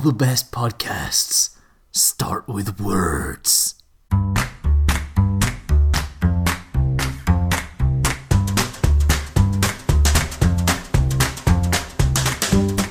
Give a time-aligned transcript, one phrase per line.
[0.00, 1.50] All the best podcasts
[1.92, 3.74] start with words.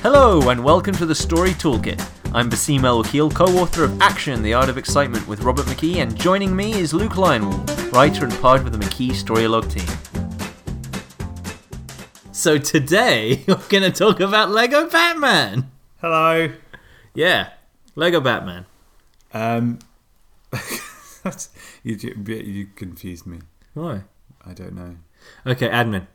[0.02, 2.00] Hello, and welcome to the Story Toolkit.
[2.32, 6.14] I'm Bassim El-Wakil, co author of Action, The Art of Excitement with Robert McKee, and
[6.16, 9.88] joining me is Luke Lionwall, writer and part of the McKee Storylogue team.
[12.30, 15.72] So today, we're going to talk about Lego Batman.
[16.00, 16.52] Hello.
[17.14, 17.50] Yeah,
[17.94, 18.66] Lego Batman.
[19.32, 19.78] Um,
[21.82, 21.96] you,
[22.26, 23.38] you confused me.
[23.74, 24.02] Why?
[24.44, 24.96] I don't know.
[25.46, 26.06] Okay, admin.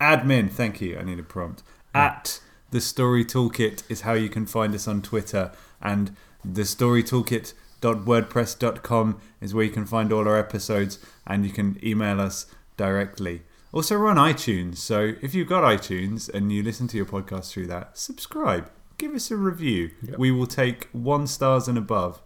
[0.00, 0.98] Admin, thank you.
[0.98, 1.62] I need a prompt.
[1.94, 2.40] At
[2.70, 9.20] the Story Toolkit is how you can find us on Twitter, and the Story Toolkit.wordpress.com
[9.40, 13.42] is where you can find all our episodes, and you can email us directly.
[13.72, 17.50] Also, we're on iTunes, so if you've got iTunes and you listen to your podcast
[17.50, 18.70] through that, subscribe.
[18.98, 19.90] Give us a review.
[20.16, 22.22] We will take one stars and above.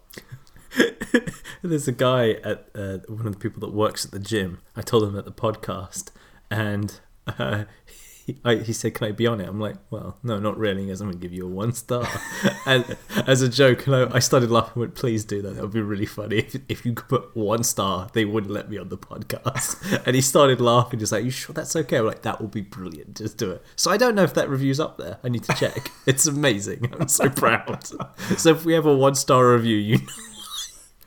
[1.61, 4.59] There's a guy at uh, one of the people that works at the gym.
[4.75, 6.11] I told him at the podcast,
[6.49, 7.65] and uh,
[8.33, 10.87] he, I, he said, "Can I be on it?" I'm like, "Well, no, not really."
[10.87, 12.07] Goes, "I'm gonna give you a one star,"
[12.65, 14.79] and as a joke, and I, I started laughing.
[14.79, 15.55] Went, "Please do that.
[15.55, 16.39] That would be really funny.
[16.39, 20.15] If, if you could put one star, they wouldn't let me on the podcast." and
[20.15, 23.17] he started laughing, just like, "You sure that's okay?" I'm like, "That will be brilliant.
[23.17, 25.17] Just do it." So I don't know if that review's up there.
[25.23, 25.91] I need to check.
[26.05, 26.93] it's amazing.
[26.99, 27.85] I'm so proud.
[28.37, 29.97] so if we have a one star review, you.
[29.97, 30.03] know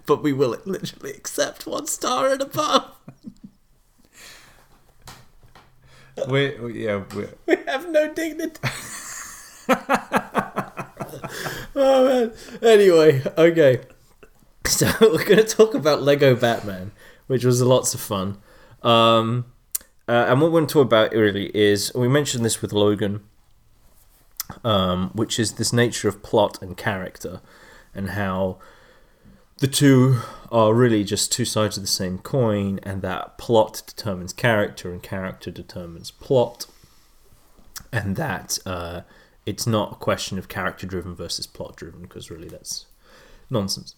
[0.07, 2.91] but we will literally accept one star and above.
[6.29, 8.61] We- yeah, we're, We have no dignity.
[11.77, 12.33] oh man.
[12.63, 13.81] Anyway, okay.
[14.67, 16.93] So we're going to talk about Lego Batman,
[17.27, 18.39] which was lots of fun.
[18.83, 19.47] Um,
[20.09, 23.23] uh, and what we're going to talk about really is we mentioned this with Logan,
[24.63, 27.41] um, which is this nature of plot and character,
[27.95, 28.59] and how
[29.59, 30.21] the two
[30.55, 35.03] are really just two sides of the same coin, and that plot determines character, and
[35.03, 36.67] character determines plot,
[37.93, 39.01] and that uh,
[39.45, 42.87] it's not a question of character driven versus plot driven, because really that's
[43.51, 43.97] nonsense.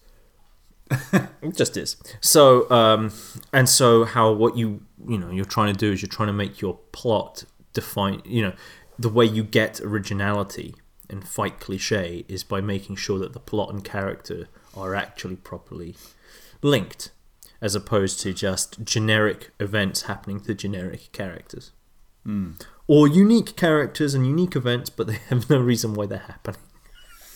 [1.11, 1.95] it just is.
[2.21, 3.13] So, um,
[3.53, 6.33] and so how what you you know you're trying to do is you're trying to
[6.33, 7.43] make your plot
[7.73, 8.23] define.
[8.25, 8.53] You know,
[8.97, 10.73] the way you get originality
[11.07, 15.95] and fight cliche is by making sure that the plot and character are actually properly
[16.67, 17.11] linked,
[17.61, 21.71] as opposed to just generic events happening to generic characters,
[22.23, 22.51] hmm.
[22.87, 26.61] or unique characters and unique events, but they have no reason why they're happening.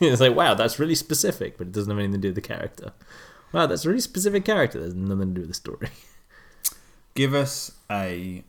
[0.00, 2.40] it's like, wow, that's really specific, but it doesn't have anything to do with the
[2.40, 2.92] character.
[3.52, 4.80] Wow, that's a really specific character.
[4.80, 5.88] There's nothing to do with the story.
[7.14, 8.42] give us a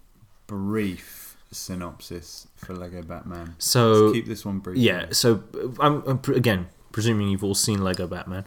[0.47, 3.55] brief synopsis for Lego Batman.
[3.59, 4.77] So Let's keep this one brief.
[4.77, 8.45] Yeah, so um, um, I'm, I'm pre- again presuming you've all seen Lego Batman.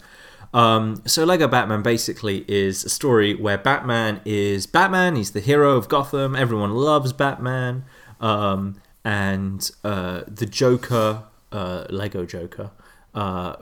[0.55, 5.17] Um, so Lego Batman basically is a story where Batman is Batman.
[5.17, 6.35] He's the hero of Gotham.
[6.35, 7.85] Everyone loves Batman,
[8.21, 12.71] um, and uh, the Joker, uh, Lego Joker,
[13.15, 13.57] uh,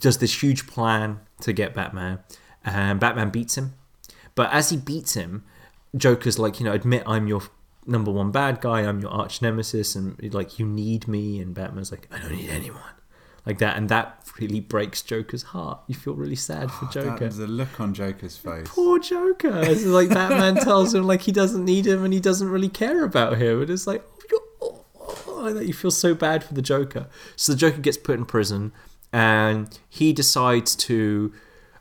[0.00, 2.20] does this huge plan to get Batman,
[2.64, 3.74] and Batman beats him.
[4.34, 5.44] But as he beats him,
[5.96, 7.42] Joker's like, you know, admit I'm your
[7.86, 8.82] number one bad guy.
[8.82, 11.40] I'm your arch nemesis, and like you need me.
[11.40, 12.82] And Batman's like, I don't need anyone,
[13.48, 15.80] like that, and that really breaks Joker's heart.
[15.88, 17.10] You feel really sad for Joker.
[17.10, 17.28] That, Joker.
[17.30, 18.66] the look on Joker's face.
[18.68, 19.62] Poor Joker.
[19.62, 23.04] It's like Batman tells him like he doesn't need him and he doesn't really care
[23.04, 24.04] about him, and it's like.
[24.60, 24.84] Oh,
[25.26, 27.06] oh, that you feel so bad for the Joker.
[27.36, 28.72] So the Joker gets put in prison,
[29.12, 31.32] and he decides to.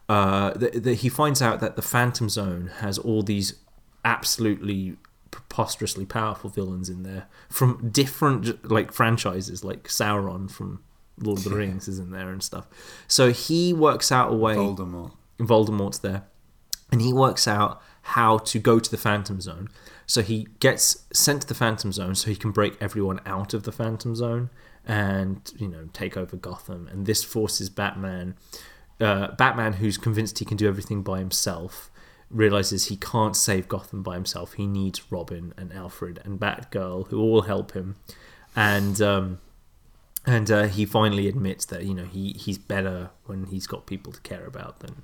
[0.09, 3.55] Uh, that that he finds out that the Phantom Zone has all these
[4.05, 4.95] absolutely
[5.31, 10.81] preposterously powerful villains in there from different like franchises, like Sauron from
[11.19, 12.67] Lord of the Rings is in there and stuff.
[13.07, 14.55] So he works out a way.
[14.55, 15.11] Voldemort.
[15.39, 16.23] Voldemort's there,
[16.91, 19.69] and he works out how to go to the Phantom Zone.
[20.05, 23.63] So he gets sent to the Phantom Zone so he can break everyone out of
[23.63, 24.49] the Phantom Zone
[24.85, 26.87] and you know take over Gotham.
[26.87, 28.35] And this forces Batman,
[29.01, 31.91] uh, Batman, who's convinced he can do everything by himself,
[32.31, 34.53] realizes he can't save Gotham by himself.
[34.53, 37.97] He needs Robin and Alfred and Batgirl who all help him,
[38.55, 39.01] and.
[39.01, 39.39] Um,
[40.27, 44.11] and uh, he finally admits that you know he, he's better when he's got people
[44.11, 45.01] to care about than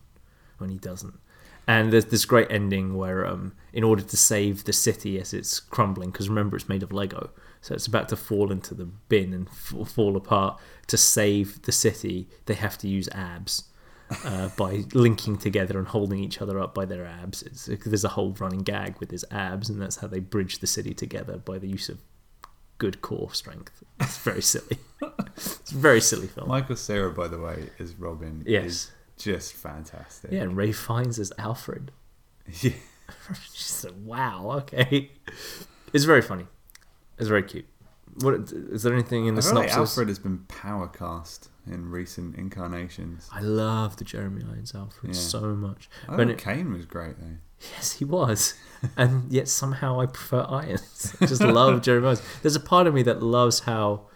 [0.59, 1.17] when he doesn't.
[1.65, 5.61] And there's this great ending where, um, in order to save the city as it's
[5.61, 7.29] crumbling, because remember it's made of Lego,
[7.61, 10.59] so it's about to fall into the bin and f- fall apart.
[10.87, 13.63] To save the city, they have to use abs
[14.25, 17.41] uh, by linking together and holding each other up by their abs.
[17.43, 20.67] It's, there's a whole running gag with his abs, and that's how they bridge the
[20.67, 21.99] city together by the use of
[22.83, 23.83] good core strength.
[24.01, 24.77] It's very silly.
[25.37, 26.49] it's a very silly film.
[26.49, 28.65] Michael Cera, by the way, is Robin Yes.
[28.65, 30.31] is just fantastic.
[30.31, 31.91] Yeah, and Ralph Fiennes as Alfred.
[32.61, 32.71] Yeah.
[33.53, 35.11] Just like, wow, okay.
[35.93, 36.45] It's very funny.
[37.19, 37.65] It's very cute.
[38.21, 39.71] What is there anything in I the feel like?
[39.71, 43.29] Alfred has been power cast in recent incarnations.
[43.31, 45.21] I love the Jeremy Irons Alfred Yeah.
[45.21, 45.89] so much.
[46.09, 47.37] I When it- Caine was great though.
[47.71, 48.55] Yes, he was.
[48.97, 51.15] and yet somehow I prefer Irons.
[51.21, 52.21] I just love Jeremy Irons.
[52.41, 54.07] There's a part of me that loves how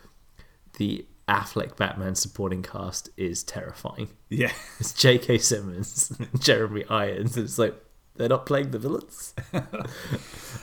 [0.77, 4.09] the Affleck Batman supporting cast is terrifying.
[4.29, 4.51] Yeah.
[4.79, 5.39] It's J.K.
[5.39, 7.35] Simmons, Jeremy Irons.
[7.35, 7.75] and It's like
[8.17, 9.33] they're not playing the villains.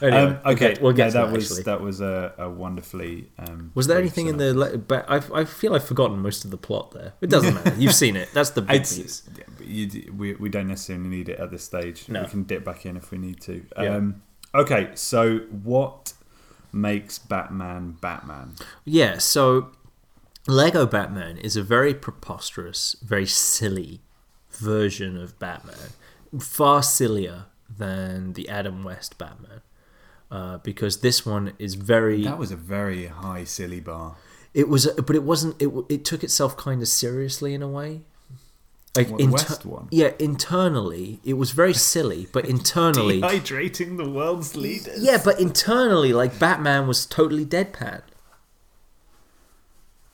[0.01, 1.35] anyway, Um, okay, we'll get no, that that.
[1.35, 1.63] was actually.
[1.63, 3.29] that was a, a wonderfully.
[3.39, 4.53] Um, Was there anything in the?
[4.53, 7.13] le- But I, I feel I've forgotten most of the plot there.
[7.21, 7.75] It doesn't matter.
[7.77, 8.29] You've seen it.
[8.33, 9.23] That's the big It's, piece.
[9.37, 12.07] yeah, you, we, we don't necessarily need it at this stage.
[12.09, 12.21] No.
[12.23, 13.65] We can dip back in if we need to.
[13.79, 13.95] Yeah.
[13.95, 14.21] Um,
[14.53, 16.13] okay, so what
[16.73, 18.55] makes Batman Batman?
[18.83, 19.17] Yeah.
[19.19, 19.71] So,
[20.47, 24.01] Lego Batman is a very preposterous, very silly
[24.51, 25.89] version of Batman,
[26.39, 27.45] far sillier
[27.77, 29.61] than the Adam West Batman,
[30.31, 32.23] uh, because this one is very.
[32.23, 34.15] That was a very high silly bar.
[34.53, 35.61] It was, but it wasn't.
[35.61, 38.01] It it took itself kind of seriously in a way.
[38.95, 39.89] Like the West one?
[39.91, 45.03] Yeah, internally it was very silly, but internally, Dehydrating the world's leaders.
[45.03, 48.03] yeah, but internally, like Batman was totally deadpan.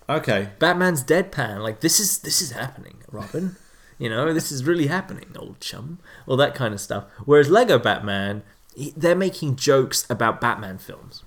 [0.09, 0.49] Okay.
[0.59, 1.61] Batman's deadpan.
[1.61, 3.55] Like this is this is happening, Robin.
[4.01, 5.99] You know, this is really happening, old chum.
[6.27, 7.05] All that kind of stuff.
[7.25, 8.41] Whereas Lego Batman,
[8.75, 11.23] he- they're making jokes about Batman films.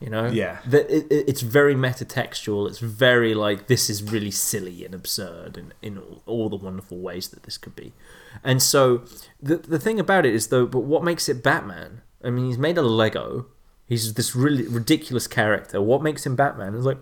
[0.00, 0.58] You know, Yeah.
[0.66, 2.68] That it, it- it's very metatextual.
[2.68, 6.98] It's very like this is really silly and absurd, and in all, all the wonderful
[6.98, 7.92] ways that this could be.
[8.44, 9.02] And so
[9.42, 12.00] the the thing about it is though, but what makes it Batman?
[12.24, 13.46] I mean, he's made of Lego.
[13.86, 15.80] He's this really ridiculous character.
[15.82, 16.74] What makes him Batman?
[16.74, 16.98] Is like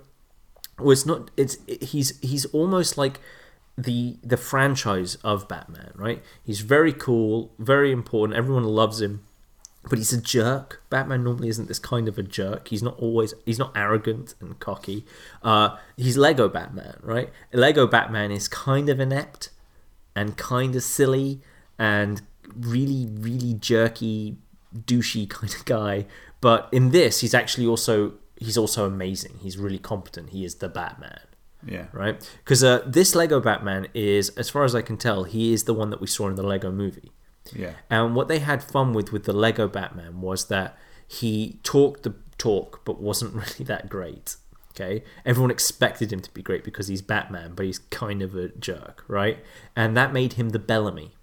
[0.78, 1.30] well, it's not.
[1.36, 3.20] It's he's he's almost like
[3.76, 6.22] the the franchise of Batman, right?
[6.42, 8.38] He's very cool, very important.
[8.38, 9.24] Everyone loves him,
[9.88, 10.82] but he's a jerk.
[10.90, 12.68] Batman normally isn't this kind of a jerk.
[12.68, 13.34] He's not always.
[13.44, 15.04] He's not arrogant and cocky.
[15.42, 17.30] Uh, he's Lego Batman, right?
[17.52, 19.50] Lego Batman is kind of inept
[20.14, 21.40] and kind of silly
[21.78, 22.22] and
[22.58, 24.36] really, really jerky,
[24.74, 26.06] douchey kind of guy.
[26.40, 29.38] But in this, he's actually also he's also amazing.
[29.40, 30.30] He's really competent.
[30.30, 31.20] He is the Batman,
[31.66, 31.86] Yeah.
[31.92, 32.16] right?
[32.44, 35.74] Because uh, this Lego Batman is, as far as I can tell, he is the
[35.74, 37.10] one that we saw in the Lego Movie.
[37.52, 37.72] Yeah.
[37.90, 40.76] And what they had fun with with the Lego Batman was that
[41.06, 44.36] he talked the talk, but wasn't really that great.
[44.72, 48.48] Okay, everyone expected him to be great because he's Batman, but he's kind of a
[48.48, 49.38] jerk, right?
[49.74, 51.14] And that made him the Bellamy,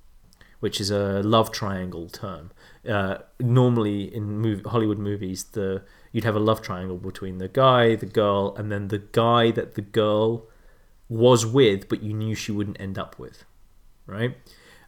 [0.59, 2.49] which is a love triangle term.
[2.87, 5.83] Uh, normally in mov- Hollywood movies, the
[6.13, 9.75] you'd have a love triangle between the guy, the girl, and then the guy that
[9.75, 10.47] the girl
[11.09, 13.43] was with, but you knew she wouldn't end up with,
[14.05, 14.37] right?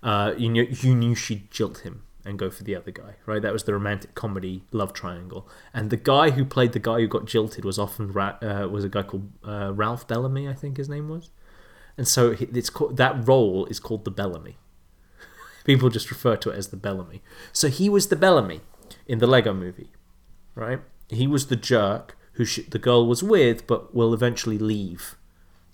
[0.02, 3.42] Uh, you knew you knew she'd jilt him and go for the other guy, right?
[3.42, 5.48] That was the romantic comedy love triangle.
[5.74, 8.84] And the guy who played the guy who got jilted was often Ra- uh, was
[8.84, 11.30] a guy called uh, Ralph Bellamy, I think his name was.
[11.98, 14.58] And so it's called, that role is called the Bellamy.
[15.66, 17.22] People just refer to it as the Bellamy.
[17.54, 18.62] So he was the Bellamy
[19.08, 19.92] in the Lego movie,
[20.56, 20.82] right?
[21.10, 25.16] He was the jerk who sh- the girl was with, but will eventually leave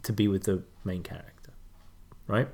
[0.03, 1.51] to be with the main character,
[2.27, 2.49] right?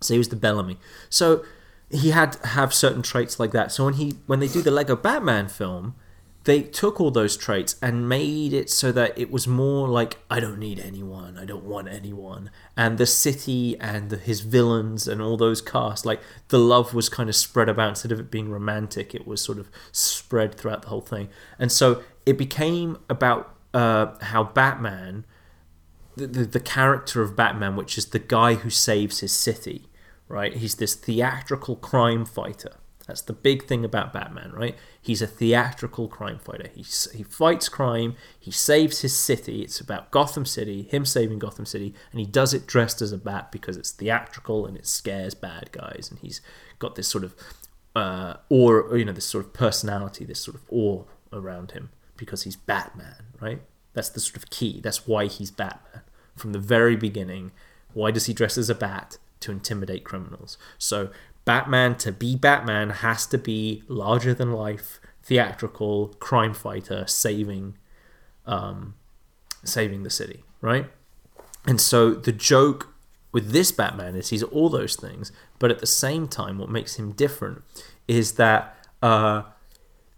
[0.00, 0.78] So he was the Bellamy.
[1.08, 1.44] So
[1.90, 3.72] he had have certain traits like that.
[3.72, 5.94] So when he when they do the Lego Batman film,
[6.44, 10.40] they took all those traits and made it so that it was more like I
[10.40, 15.20] don't need anyone, I don't want anyone, and the city and the, his villains and
[15.20, 18.50] all those cast like the love was kind of spread about instead of it being
[18.50, 23.54] romantic, it was sort of spread throughout the whole thing, and so it became about
[23.72, 25.24] uh, how Batman
[26.16, 29.88] the, the, the character of Batman, which is the guy who saves his city,
[30.28, 30.54] right?
[30.54, 32.76] He's this theatrical crime fighter.
[33.06, 34.76] That's the big thing about Batman, right?
[35.00, 36.70] He's a theatrical crime fighter.
[36.74, 36.84] He,
[37.14, 39.62] he fights crime, he saves his city.
[39.62, 43.18] It's about Gotham City, him saving Gotham City, and he does it dressed as a
[43.18, 46.08] bat because it's theatrical and it scares bad guys.
[46.10, 46.40] And he's
[46.78, 47.34] got this sort of
[47.94, 52.44] uh, awe, you know, this sort of personality, this sort of awe around him because
[52.44, 53.60] he's Batman, right?
[53.92, 54.80] That's the sort of key.
[54.80, 56.02] That's why he's Batman
[56.34, 57.52] from the very beginning.
[57.92, 59.18] Why does he dress as a bat?
[59.40, 60.56] To intimidate criminals.
[60.78, 61.10] So
[61.44, 67.76] Batman to be Batman has to be larger than life, theatrical crime fighter saving,
[68.46, 68.94] um,
[69.62, 70.86] saving the city, right?
[71.66, 72.94] And so the joke
[73.32, 76.96] with this Batman is he's all those things, but at the same time, what makes
[76.96, 77.62] him different
[78.06, 79.42] is that uh,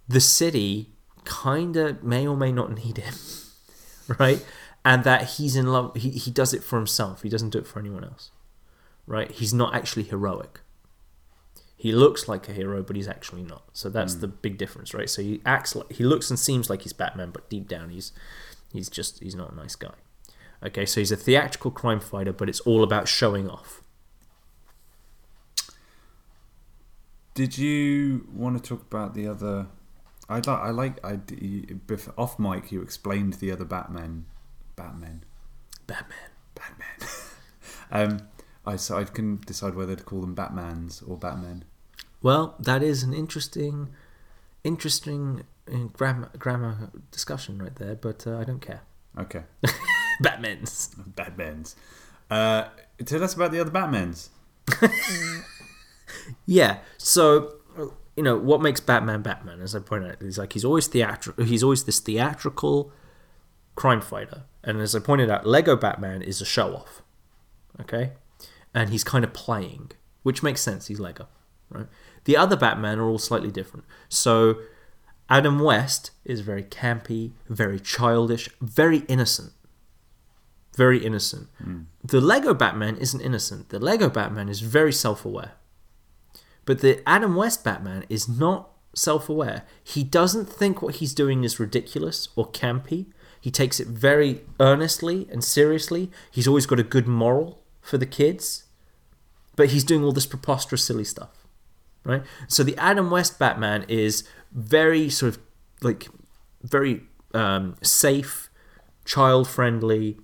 [0.07, 0.91] the city
[1.25, 3.15] kind of may or may not need him,
[4.19, 4.45] right?
[4.85, 5.97] And that he's in love.
[5.97, 7.23] He he does it for himself.
[7.23, 8.31] He doesn't do it for anyone else,
[9.07, 9.31] right?
[9.31, 10.61] He's not actually heroic.
[11.77, 13.65] He looks like a hero, but he's actually not.
[13.75, 15.11] So that's the big difference, right?
[15.11, 18.13] So he acts like he looks and seems like he's Batman, but deep down he's
[18.73, 19.95] he's just he's not a nice guy.
[20.65, 23.83] Okay, so he's a theatrical crime fighter, but it's all about showing off.
[27.35, 29.67] Did you want to talk about the other?
[30.29, 30.49] I like.
[30.49, 31.05] I like.
[31.05, 31.21] I
[32.17, 32.73] off mic.
[32.73, 34.25] You explained the other Batman.
[34.75, 35.25] Batman.
[35.87, 36.31] Batman.
[36.55, 37.09] Batman.
[37.91, 38.29] um,
[38.67, 41.65] I so I can decide whether to call them Batmans or Batmen.
[42.23, 43.91] Well, that is an interesting,
[44.65, 48.83] interesting uh, grammar grammar discussion right there, but uh, I don't care.
[49.19, 49.43] Okay.
[50.21, 50.95] Batman's.
[51.15, 51.75] Batmans.
[52.31, 52.65] Uh,
[53.05, 54.31] tell us about the other Batmans.
[56.47, 56.79] Yeah.
[56.99, 57.55] So
[58.17, 61.45] you know what makes Batman Batman, as I pointed out, is like he's always theatrical.
[61.45, 62.93] He's always this theatrical
[63.75, 67.03] crime fighter, and as I pointed out, Lego Batman is a show off.
[67.81, 68.13] Okay,
[68.77, 69.91] and he's kind of playing,
[70.23, 70.89] which makes sense.
[70.89, 71.27] He's Lego,
[71.71, 71.87] right?
[72.25, 73.87] The other Batman are all slightly different.
[74.11, 74.59] So
[75.31, 79.53] Adam West is very campy, very childish, very innocent.
[80.77, 81.49] Very innocent.
[81.57, 81.85] Hmm.
[82.05, 83.71] The Lego Batman isn't innocent.
[83.71, 85.53] The Lego Batman is very self aware.
[86.67, 89.63] But the Adam West Batman is not self aware.
[89.83, 93.07] He doesn't think what he's doing is ridiculous or campy.
[93.41, 96.11] He takes it very earnestly and seriously.
[96.31, 98.65] He's always got a good moral for the kids.
[99.57, 101.47] But he's doing all this preposterous, silly stuff.
[102.05, 102.23] Right?
[102.47, 104.23] So the Adam West Batman is
[104.53, 105.43] very sort of
[105.83, 106.09] like
[106.63, 107.03] very
[107.35, 108.51] um, safe,
[109.05, 110.17] child friendly,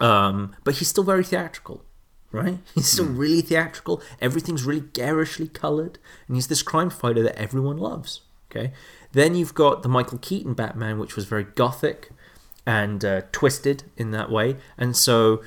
[0.00, 1.84] um, but he's still very theatrical,
[2.32, 2.58] right?
[2.74, 4.02] He's still really theatrical.
[4.20, 8.22] Everything's really garishly colored, and he's this crime fighter that everyone loves.
[8.50, 8.72] Okay.
[9.12, 12.10] Then you've got the Michael Keaton Batman, which was very gothic
[12.66, 15.42] and uh, twisted in that way, and so.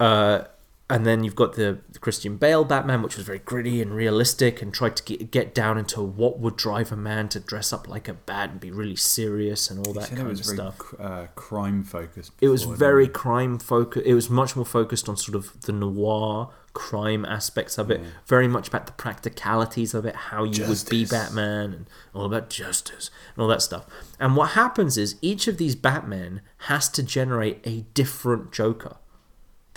[0.00, 0.44] Uh,
[0.90, 4.62] and then you've got the, the Christian Bale Batman, which was very gritty and realistic,
[4.62, 7.86] and tried to get, get down into what would drive a man to dress up
[7.86, 10.56] like a bat and be really serious and all that kind it was of very
[10.56, 10.94] stuff.
[10.98, 12.32] uh, crime focused.
[12.40, 14.06] It was very crime focused.
[14.06, 18.00] It was much more focused on sort of the noir crime aspects of it.
[18.26, 22.48] Very much about the practicalities of it, how you would be Batman, and all about
[22.48, 23.84] justice and all that stuff.
[24.18, 28.96] And what happens is each of these Batmen has to generate a different Joker.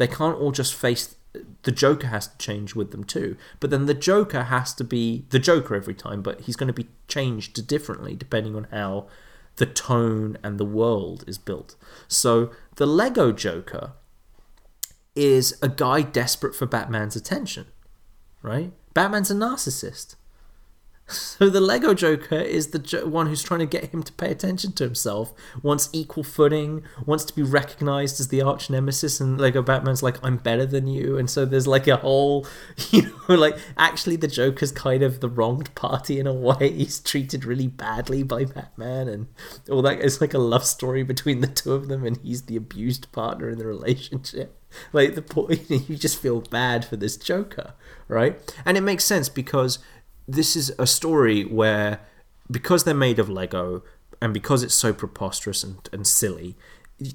[0.02, 1.16] They can't all just face.
[1.62, 3.38] The Joker has to change with them too.
[3.60, 6.74] But then the Joker has to be the Joker every time, but he's going to
[6.74, 9.06] be changed differently depending on how
[9.58, 11.76] the tone and the world is built.
[12.08, 13.92] So the Lego Joker
[15.16, 17.68] is a guy desperate for Batman's attention,
[18.42, 18.74] right?
[18.96, 20.16] Batman's a narcissist.
[21.42, 24.30] So the Lego Joker is the jo- one who's trying to get him to pay
[24.30, 29.42] attention to himself, wants equal footing, wants to be recognized as the arch nemesis, and
[29.42, 31.18] Lego Batman's like, I'm better than you.
[31.18, 32.46] And so there's like a whole,
[32.92, 36.72] you know, like actually the Joker's kind of the wronged party in a way.
[36.72, 39.28] He's treated really badly by Batman, and
[39.70, 40.00] all that.
[40.00, 43.50] It's like a love story between the two of them, and he's the abused partner
[43.50, 44.58] in the relationship.
[44.94, 47.74] Like the point, you just feel bad for this Joker,
[48.08, 48.40] right?
[48.66, 49.80] And it makes sense because
[50.28, 52.00] this is a story where
[52.50, 53.84] because they're made of Lego
[54.22, 56.56] and because it's so preposterous and, and silly,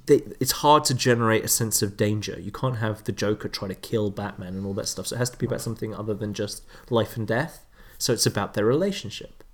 [0.07, 2.39] they, it's hard to generate a sense of danger.
[2.41, 5.09] You can't have the Joker try to kill Batman and all that stuff.
[5.09, 7.65] So it has to be about something other than just life and death.
[7.99, 9.45] So it's about their relationship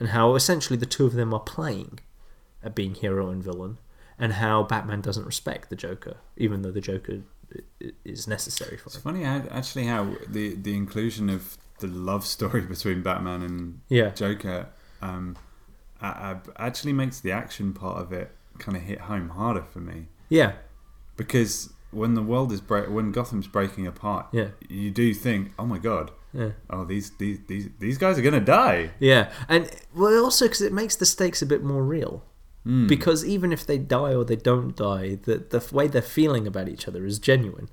[0.00, 2.00] and how essentially the two of them are playing
[2.62, 3.78] at being hero and villain,
[4.18, 7.20] and how Batman doesn't respect the Joker, even though the Joker
[8.04, 9.02] is necessary for It's him.
[9.02, 14.10] funny actually how the the inclusion of the love story between Batman and Yeah.
[14.10, 14.68] Joker
[15.02, 15.36] um,
[16.56, 20.52] actually makes the action part of it kind of hit home harder for me Yeah,
[21.16, 24.48] because when the world is break when Gotham's breaking apart, Yeah.
[24.68, 26.50] you do think, oh my god, yeah.
[26.70, 28.90] oh these these these, these guys are gonna die.
[28.98, 32.24] Yeah, and well, also because it makes the stakes a bit more real.
[32.64, 32.86] Hmm.
[32.86, 36.68] Because even if they die or they don't die, the the way they're feeling about
[36.68, 37.68] each other is genuine.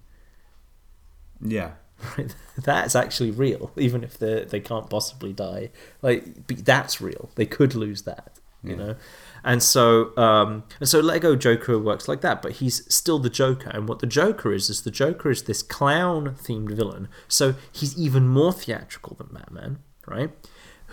[1.41, 1.71] Yeah?
[2.57, 5.69] That's actually real, even if they they can't possibly die.
[6.01, 7.29] Like that's real.
[7.35, 8.95] They could lose that, you know.
[9.43, 13.71] And so, um, and so Lego Joker works like that, but he's still the Joker.
[13.71, 17.07] And what the Joker is is the Joker is this clown themed villain.
[17.27, 20.29] So he's even more theatrical than Batman, right?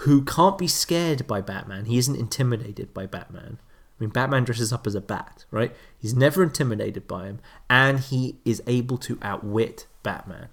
[0.04, 1.84] Who can't be scared by Batman.
[1.84, 3.58] He isn't intimidated by Batman.
[3.98, 5.74] I mean, Batman dresses up as a bat, right?
[5.98, 10.48] He's never intimidated by him, and he is able to outwit Batman.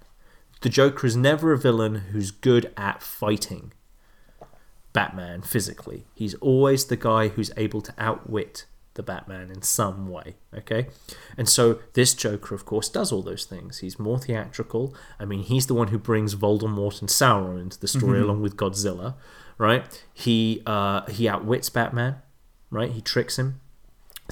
[0.66, 3.72] The Joker is never a villain who's good at fighting.
[4.92, 6.06] Batman physically.
[6.12, 10.34] He's always the guy who's able to outwit the Batman in some way.
[10.52, 10.88] Okay,
[11.36, 13.78] and so this Joker, of course, does all those things.
[13.78, 14.92] He's more theatrical.
[15.20, 18.56] I mean, he's the one who brings Voldemort and Sauron into the story along with
[18.56, 19.14] Godzilla,
[19.58, 20.04] right?
[20.12, 22.16] He uh, he outwits Batman,
[22.72, 22.90] right?
[22.90, 23.60] He tricks him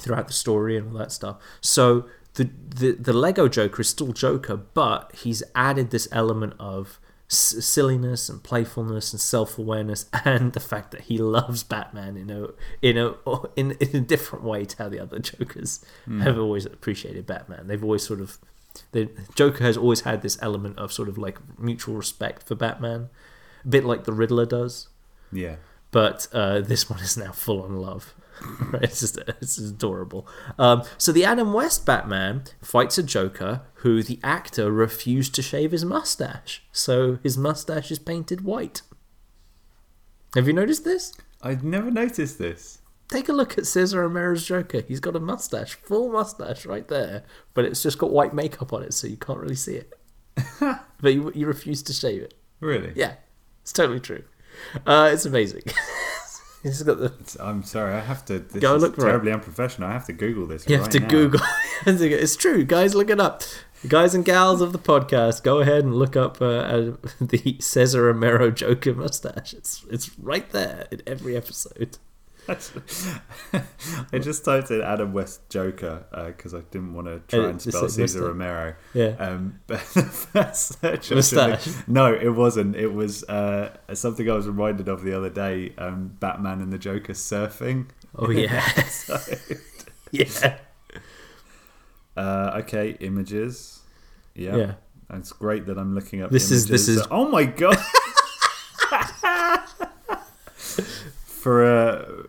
[0.01, 1.37] throughout the story and all that stuff.
[1.61, 6.99] So the the the Lego Joker is still Joker, but he's added this element of
[7.31, 12.31] s- silliness and playfulness and self awareness, and the fact that he loves Batman in
[12.31, 12.49] a
[12.83, 13.15] in a
[13.57, 16.21] in, in a different way to how the other Jokers hmm.
[16.21, 17.67] have always appreciated Batman.
[17.67, 18.39] They've always sort of
[18.93, 23.11] the Joker has always had this element of sort of like mutual respect for Batman,
[23.65, 24.89] a bit like the Riddler does
[25.33, 25.57] Yeah.
[25.95, 28.17] But uh, this one is now full on love.
[28.83, 30.27] it's just it's adorable.
[30.59, 35.71] Um, so the Adam West Batman fights a Joker who the actor refused to shave
[35.71, 38.83] his mustache, so his mustache is painted white.
[40.35, 41.15] Have you noticed this?
[41.41, 42.81] I'd never noticed this.
[43.07, 44.81] Take a look at Cesar Romero's Joker.
[44.81, 47.23] He's got a mustache, full mustache right there,
[47.55, 49.93] but it's just got white makeup on it, so you can't really see it.
[50.61, 52.35] but you, you refuse to shave it.
[52.59, 52.93] Really?
[52.97, 53.15] Yeah,
[53.63, 54.25] it's totally true.
[54.87, 55.63] Uh, it's amazing.
[56.63, 58.39] He's got the I'm sorry, I have to.
[58.39, 59.05] This Go look for it.
[59.11, 59.89] terribly unprofessional.
[59.91, 60.67] I have to Google this.
[60.67, 61.09] You have right to now.
[61.09, 61.41] Google.
[61.41, 62.95] You have to go- it's true, guys.
[62.95, 63.43] Look it up.
[63.87, 68.05] Guys and gals of the podcast, go ahead and look up uh, uh, the Cesar
[68.05, 69.53] Romero Joker mustache.
[69.53, 71.99] It's it's right there in every episode.
[74.13, 77.63] I just typed in Adam West Joker because I didn't want to try Uh, and
[77.63, 78.21] spell Cesar mustache.
[78.23, 78.75] Romero.
[78.93, 79.17] Yeah.
[79.19, 81.65] Um, but the first search Mustache.
[81.65, 82.77] did- No, it wasn't.
[82.77, 85.73] It was uh, something I was reminded of the other day.
[85.79, 87.87] Um, Batman and the Joker surfing.
[88.17, 88.63] Oh yeah,
[90.13, 90.59] yeah,
[92.17, 93.81] uh, okay, images.
[94.35, 94.57] Yeah.
[94.57, 94.73] yeah.
[95.15, 96.31] It's great that I'm looking up.
[96.31, 97.79] This is- this is- Oh my god!
[101.27, 102.27] for a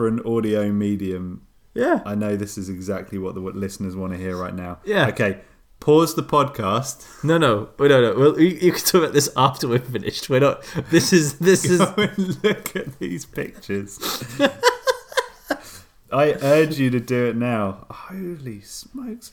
[0.00, 1.42] for an audio medium,
[1.74, 2.00] Yeah.
[2.06, 4.78] I know this is exactly what the listeners want to hear right now.
[4.82, 5.08] Yeah.
[5.08, 5.42] Okay.
[5.78, 7.22] Pause the podcast.
[7.22, 8.14] No, no, no, no.
[8.18, 10.30] Well, you, you can talk about this after we're finished.
[10.30, 10.62] We're not.
[10.88, 11.80] This is this is.
[11.80, 13.98] Go and look at these pictures.
[16.10, 17.84] I urge you to do it now.
[17.90, 19.32] Holy smokes!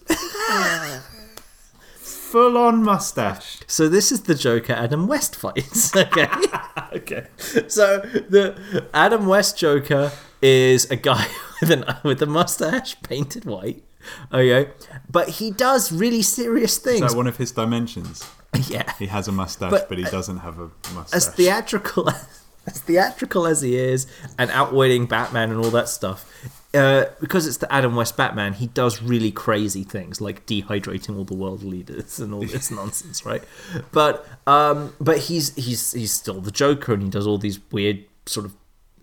[1.96, 3.60] Full on mustache.
[3.68, 5.96] So this is the Joker Adam West fights.
[5.96, 6.28] Okay.
[6.94, 7.28] Okay.
[7.68, 8.00] so
[8.30, 11.28] the Adam West Joker is a guy
[11.62, 13.84] with an with a mustache painted white.
[14.32, 14.72] Okay,
[15.10, 17.02] but he does really serious Is things.
[17.02, 18.24] that one of his dimensions?
[18.70, 21.14] yeah, He has a mustache, but, But, he doesn't have a mustache.
[21.14, 22.10] as theatrical
[22.68, 26.26] as theatrical as he is, and outwitting Batman and all that stuff.
[26.74, 31.24] Uh, because it's the Adam West Batman, he does really crazy things like dehydrating all
[31.24, 33.44] the world leaders and all this nonsense, right?
[33.92, 38.06] But um, but he's he's he's still the Joker, and he does all these weird
[38.26, 38.54] sort of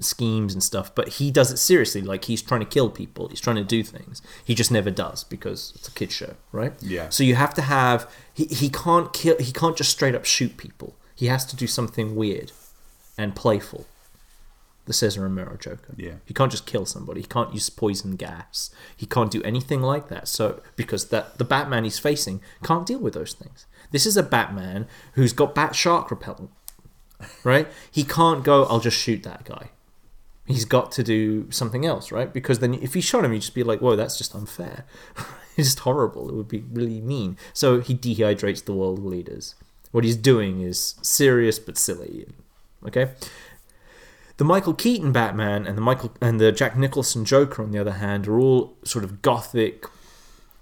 [0.04, 0.94] schemes and stuff.
[0.94, 3.82] But he does it seriously, like he's trying to kill people, he's trying to do
[3.82, 4.22] things.
[4.44, 6.72] He just never does because it's a kid show, right?
[6.80, 7.08] Yeah.
[7.08, 10.56] So you have to have he, he can't kill he can't just straight up shoot
[10.56, 10.96] people.
[11.14, 12.52] He has to do something weird
[13.16, 13.86] and playful.
[14.86, 15.94] The Cesar Romero Joker.
[15.96, 16.16] Yeah.
[16.26, 17.22] He can't just kill somebody.
[17.22, 18.70] He can't use poison gas.
[18.94, 20.28] He can't do anything like that.
[20.28, 23.64] So because that the Batman he's facing can't deal with those things.
[23.92, 26.50] This is a Batman who's got bat shark repellent.
[27.44, 27.68] Right?
[27.90, 29.70] He can't go, I'll just shoot that guy.
[30.46, 32.32] He's got to do something else, right?
[32.32, 34.84] Because then if he shot him, you'd just be like, whoa, that's just unfair.
[35.56, 36.28] it's just horrible.
[36.28, 37.38] It would be really mean.
[37.52, 39.54] So he dehydrates the world leaders.
[39.90, 42.26] What he's doing is serious but silly.
[42.86, 43.12] Okay?
[44.36, 47.92] The Michael Keaton Batman and the Michael and the Jack Nicholson Joker, on the other
[47.92, 49.86] hand, are all sort of gothic,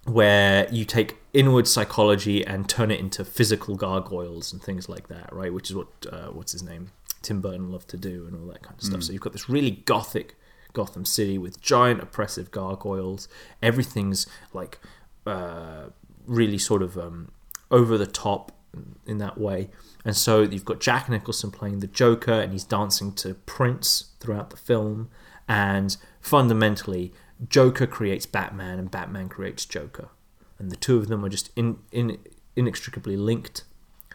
[0.05, 5.33] where you take inward psychology and turn it into physical gargoyles and things like that,
[5.33, 5.53] right?
[5.53, 6.91] Which is what uh, what's his name,
[7.23, 9.03] Tim Burton loved to do and all that kind of stuff.
[9.03, 10.37] So you've got this really gothic
[10.73, 13.29] Gotham City with giant oppressive gargoyles.
[13.63, 14.79] Everything's like
[15.27, 15.87] uh,
[16.27, 17.31] really sort of um,
[17.71, 18.53] over the top
[19.07, 19.71] in that way.
[20.05, 24.51] And so you've got Jack Nicholson playing the Joker, and he's dancing to Prince throughout
[24.51, 25.11] the film.
[25.49, 27.13] And fundamentally,
[27.49, 30.09] Joker creates Batman, and Batman creates Joker,
[30.59, 32.19] and the two of them are just in, in
[32.57, 33.65] inextricably linked.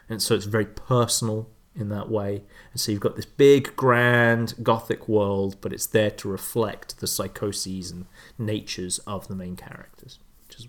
[0.08, 2.42] And so it's very personal in that way.
[2.72, 7.06] And so you've got this big, grand, gothic world, but it's there to reflect the
[7.06, 10.18] psychoses and natures of the main characters.
[10.46, 10.68] Which is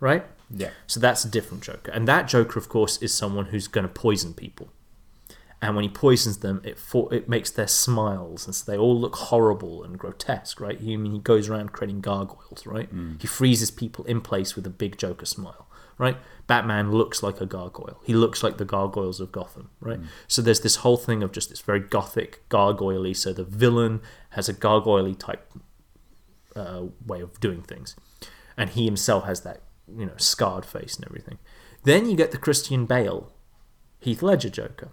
[0.00, 0.24] right.
[0.50, 0.70] yeah.
[0.86, 1.92] So that's a different Joker.
[1.92, 4.68] And that Joker, of course, is someone who's going to poison people.
[5.60, 8.98] And when he poisons them, it for, it makes their smiles, and so they all
[8.98, 10.78] look horrible and grotesque, right?
[10.78, 12.94] He, I mean, he goes around creating gargoyles, right?
[12.94, 13.20] Mm.
[13.20, 15.66] He freezes people in place with a big Joker smile.
[15.98, 16.16] Right?
[16.46, 18.00] Batman looks like a gargoyle.
[18.04, 19.98] He looks like the gargoyles of Gotham, right?
[20.26, 24.48] So there's this whole thing of just this very gothic, gargoyle So the villain has
[24.48, 25.52] a gargoyle type
[26.56, 27.96] uh, way of doing things,
[28.56, 31.38] and he himself has that you know scarred face and everything.
[31.84, 33.30] Then you get the Christian Bale,
[34.00, 34.88] Heath Ledger Joker,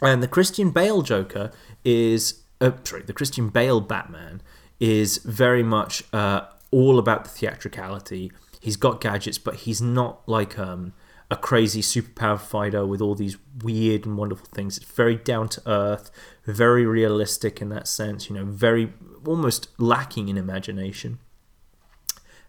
[0.00, 1.50] and the Christian Bale Joker
[1.84, 4.42] is uh, sorry, the Christian Bale Batman
[4.80, 8.32] is very much uh, all about the theatricality.
[8.60, 10.92] He's got gadgets, but he's not like um,
[11.30, 14.78] a crazy superpower fighter with all these weird and wonderful things.
[14.78, 16.10] It's very down to earth,
[16.44, 18.28] very realistic in that sense.
[18.28, 18.92] You know, very
[19.26, 21.18] almost lacking in imagination.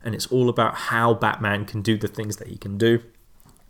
[0.02, 3.02] And it's all about how Batman can do the things that he can do.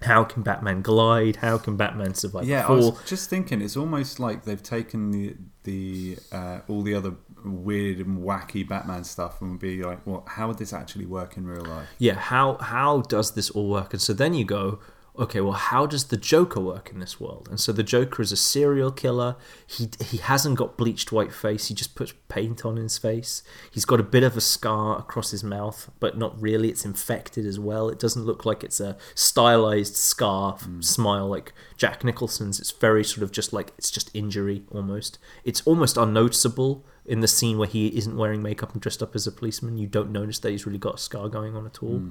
[0.02, 1.38] How can Batman glide?
[1.38, 2.46] How can Batman survive?
[2.46, 2.92] Yeah, I fall?
[2.92, 3.62] was just thinking.
[3.62, 9.04] It's almost like they've taken the the uh, all the other weird and wacky Batman
[9.04, 11.88] stuff and be like, well, how would this actually work in real life?
[11.98, 14.80] yeah how how does this all work and so then you go
[15.20, 17.48] okay well how does the joker work in this world?
[17.50, 19.36] And so the joker is a serial killer.
[19.68, 21.68] He he hasn't got bleached white face.
[21.68, 23.44] He just puts paint on his face.
[23.70, 26.70] He's got a bit of a scar across his mouth but not really.
[26.70, 27.90] It's infected as well.
[27.90, 32.60] It doesn't look like it's a stylized scar smile like jack nicholson's.
[32.60, 35.20] It's very sort of just like it's just injury almost.
[35.44, 39.26] It's almost unnoticeable in the scene where he isn't wearing makeup and dressed up as
[39.26, 42.04] a policeman, you don't notice that he's really got a scar going on at all.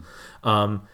[0.42, 0.88] Um,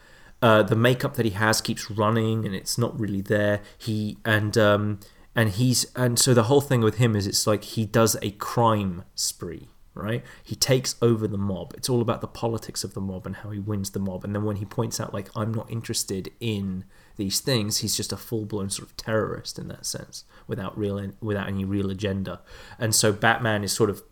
[0.44, 3.62] uh, the makeup that he has keeps running, and it's not really there.
[3.78, 5.00] He and um,
[5.34, 8.30] and he's and so the whole thing with him is it's like he does a
[8.32, 9.68] crime spree.
[9.94, 11.72] Right, he takes over the mob.
[11.76, 14.24] It's all about the politics of the mob and how he wins the mob.
[14.24, 16.84] And then when he points out, like, I'm not interested in
[17.16, 21.12] these things, he's just a full blown sort of terrorist in that sense, without real
[21.22, 22.42] without any real agenda.
[22.78, 24.02] And so Batman is sort of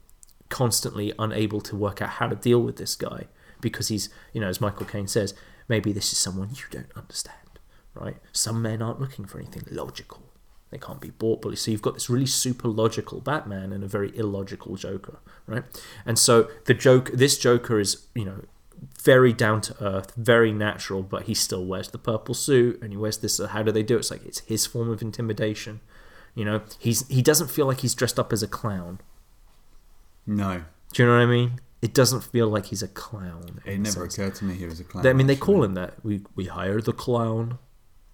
[0.48, 3.26] constantly unable to work out how to deal with this guy
[3.60, 5.34] because he's, you know, as Michael Caine says,
[5.68, 7.58] maybe this is someone you don't understand,
[7.94, 8.16] right?
[8.32, 10.22] Some men aren't looking for anything logical.
[10.70, 11.60] They can't be bought bullies.
[11.60, 15.64] So you've got this really super logical Batman and a very illogical Joker, right?
[16.06, 18.44] And so the joke, this Joker is, you know,
[19.00, 22.96] very down to earth, very natural, but he still wears the purple suit and he
[22.96, 23.38] wears this.
[23.38, 24.00] Uh, how do they do it?
[24.00, 25.80] It's like it's his form of intimidation.
[26.34, 29.00] You know, he's he doesn't feel like he's dressed up as a clown.
[30.26, 31.60] No, Do you know what I mean?
[31.82, 33.60] It doesn't feel like he's a clown.
[33.66, 34.14] it never sense.
[34.16, 35.04] occurred to me he was a clown.
[35.06, 35.46] I mean, they actually.
[35.46, 35.94] call him that.
[36.04, 37.58] We we hire the clown,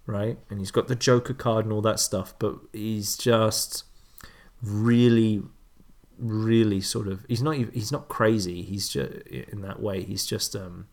[0.07, 0.37] right?
[0.49, 3.83] And he's got the Joker card and all that stuff, but he's just
[4.61, 5.43] really,
[6.17, 7.25] really sort of.
[7.29, 7.55] He's not.
[7.57, 8.63] He's not crazy.
[8.63, 10.01] He's just in that way.
[10.03, 10.87] He's just um,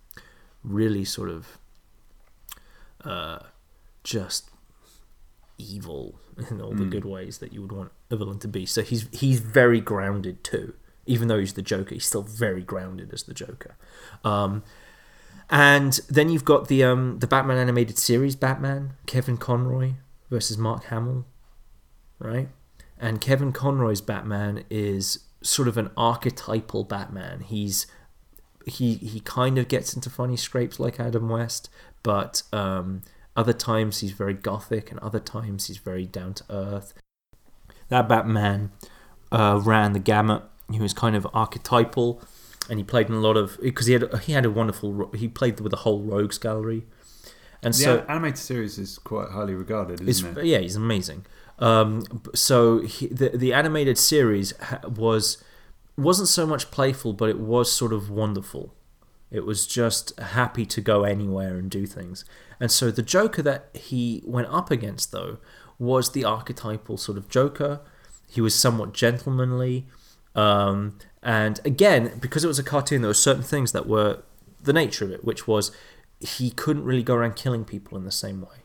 [0.62, 1.58] really sort of,
[3.04, 3.38] uh,
[4.04, 4.50] just
[5.58, 6.90] evil in all the Mm.
[6.90, 8.66] good ways that you would want a villain to be.
[8.66, 10.74] So he's he's very grounded too.
[11.06, 13.76] Even though he's the Joker, he's still very grounded as the Joker.
[14.24, 14.62] Um,
[15.48, 19.92] and then you've got the um, the Batman animated series Batman, Kevin Conroy
[20.28, 21.24] versus Mark Hamill,
[22.18, 22.48] right?
[22.98, 27.40] And Kevin Conroy's Batman is sort of an archetypal Batman.
[27.40, 27.86] He's
[28.66, 31.70] he he kind of gets into funny scrapes like Adam West,
[32.02, 33.02] but um,
[33.36, 36.92] other times he's very gothic, and other times he's very down to earth.
[37.88, 38.72] That Batman
[39.30, 40.42] uh, ran the gamut.
[40.70, 42.20] He was kind of archetypal,
[42.68, 45.28] and he played in a lot of because he had he had a wonderful he
[45.28, 46.84] played with the whole Rogues gallery,
[47.62, 50.44] and The so animated series is quite highly regarded, isn't it?
[50.44, 51.24] yeah, he's amazing.
[51.58, 54.52] Um, so he, the the animated series
[54.84, 55.42] was
[55.96, 58.74] wasn't so much playful, but it was sort of wonderful.
[59.30, 62.24] It was just happy to go anywhere and do things.
[62.60, 65.38] And so the Joker that he went up against, though,
[65.78, 67.80] was the archetypal sort of Joker.
[68.30, 69.86] He was somewhat gentlemanly.
[70.36, 74.22] Um, and again, because it was a cartoon, there were certain things that were
[74.62, 75.72] the nature of it, which was
[76.20, 78.58] he couldn't really go around killing people in the same way.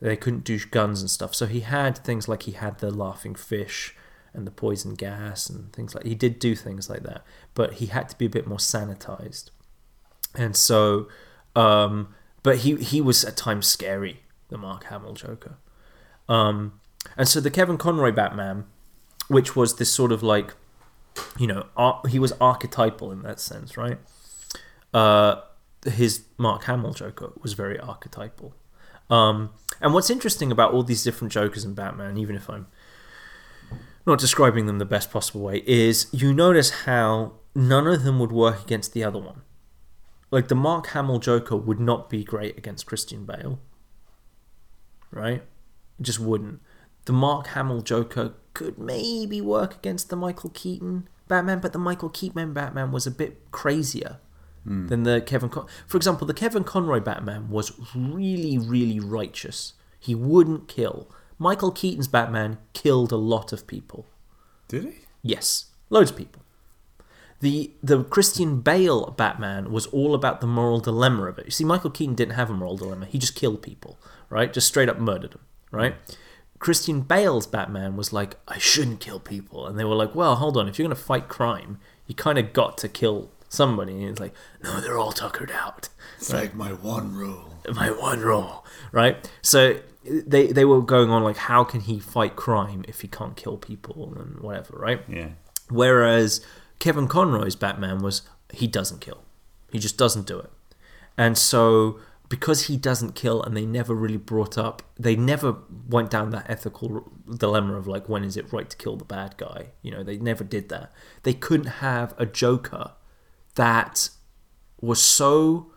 [0.00, 1.34] They couldn't do guns and stuff.
[1.34, 3.94] So he had things like he had the laughing fish
[4.32, 7.24] and the poison gas and things like he did do things like that,
[7.54, 9.50] but he had to be a bit more sanitized.
[10.34, 11.08] And so
[11.56, 15.56] um but he he was at times scary, the Mark Hamill Joker.
[16.28, 16.80] Um
[17.16, 18.66] and so the Kevin Conroy Batman,
[19.28, 20.54] which was this sort of like
[21.38, 23.98] you know, ar- he was archetypal in that sense, right?
[24.92, 25.42] Uh
[25.84, 28.54] his Mark Hamill Joker was very archetypal.
[29.10, 29.50] Um,
[29.80, 32.66] and what's interesting about all these different Jokers in Batman, even if I'm
[34.06, 38.32] not describing them the best possible way, is you notice how none of them would
[38.32, 39.42] work against the other one.
[40.30, 43.60] Like the Mark Hamill Joker would not be great against Christian Bale,
[45.10, 45.42] right?
[45.98, 46.60] It just wouldn't.
[47.06, 52.08] The Mark Hamill Joker could maybe work against the Michael Keaton Batman, but the Michael
[52.08, 54.18] Keaton Batman was a bit crazier
[54.64, 54.88] hmm.
[54.88, 55.48] than the Kevin.
[55.48, 59.74] Con- For example, the Kevin Conroy Batman was really, really righteous.
[60.00, 61.08] He wouldn't kill.
[61.38, 64.06] Michael Keaton's Batman killed a lot of people.
[64.66, 64.94] Did he?
[65.22, 66.42] Yes, loads of people.
[67.40, 71.44] The the Christian Bale Batman was all about the moral dilemma of it.
[71.44, 73.06] You see, Michael Keaton didn't have a moral dilemma.
[73.06, 74.52] He just killed people, right?
[74.52, 75.94] Just straight up murdered them, right?
[75.94, 76.12] Hmm.
[76.58, 79.66] Christian Bale's Batman was like, I shouldn't kill people.
[79.66, 80.68] And they were like, well, hold on.
[80.68, 83.94] If you're going to fight crime, you kind of got to kill somebody.
[83.94, 85.88] And it's like, no, they're all tuckered out.
[86.16, 87.54] It's like my one rule.
[87.72, 89.30] My one rule, right?
[89.42, 93.36] So they they were going on like, how can he fight crime if he can't
[93.36, 95.02] kill people and whatever, right?
[95.06, 95.30] Yeah.
[95.68, 96.40] Whereas
[96.78, 99.22] Kevin Conroy's Batman was he doesn't kill.
[99.70, 100.50] He just doesn't do it.
[101.16, 105.56] And so because he doesn't kill and they never really brought up they never
[105.88, 109.36] went down that ethical dilemma of like when is it right to kill the bad
[109.36, 112.92] guy you know they never did that they couldn't have a joker
[113.54, 114.10] that
[114.80, 115.70] was so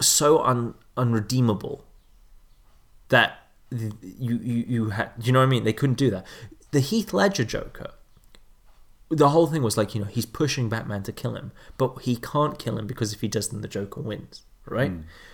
[0.00, 1.84] so un, unredeemable
[3.08, 3.38] that
[3.70, 5.64] you you you had do you know what I mean?
[5.64, 6.26] They couldn't do that.
[6.72, 7.92] The Heath Ledger Joker,
[9.08, 12.16] the whole thing was like you know he's pushing Batman to kill him, but he
[12.16, 14.92] can't kill him because if he does, then the Joker wins, right?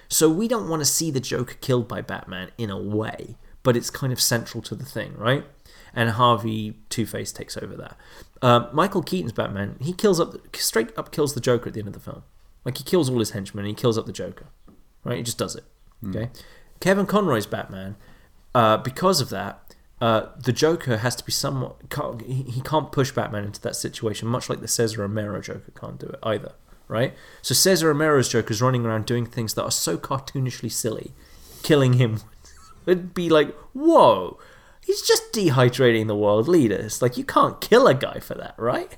[0.08, 3.76] So we don't want to see the Joker killed by Batman in a way, but
[3.76, 5.44] it's kind of central to the thing, right?
[5.94, 7.96] And Harvey Two Face takes over that.
[8.42, 11.88] Um, Michael Keaton's Batman, he kills up straight up kills the Joker at the end
[11.88, 12.22] of the film.
[12.64, 14.46] Like he kills all his henchmen and he kills up the Joker,
[15.04, 15.16] right?
[15.18, 15.64] He just does it.
[16.08, 16.30] Okay.
[16.80, 17.96] Kevin Conroy's Batman,
[18.54, 21.88] uh, because of that, uh, the Joker has to be somewhat.
[21.88, 25.72] Can't, he, he can't push Batman into that situation, much like the Cesar Romero Joker
[25.74, 26.52] can't do it either,
[26.88, 27.14] right?
[27.42, 31.12] So Cesar Romero's Joker is running around doing things that are so cartoonishly silly.
[31.62, 32.20] Killing him
[32.86, 34.38] would be like, whoa,
[34.84, 37.02] he's just dehydrating the world leaders.
[37.02, 38.96] Like, you can't kill a guy for that, right?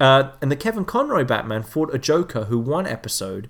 [0.00, 3.48] Uh, and the Kevin Conroy Batman fought a Joker who one episode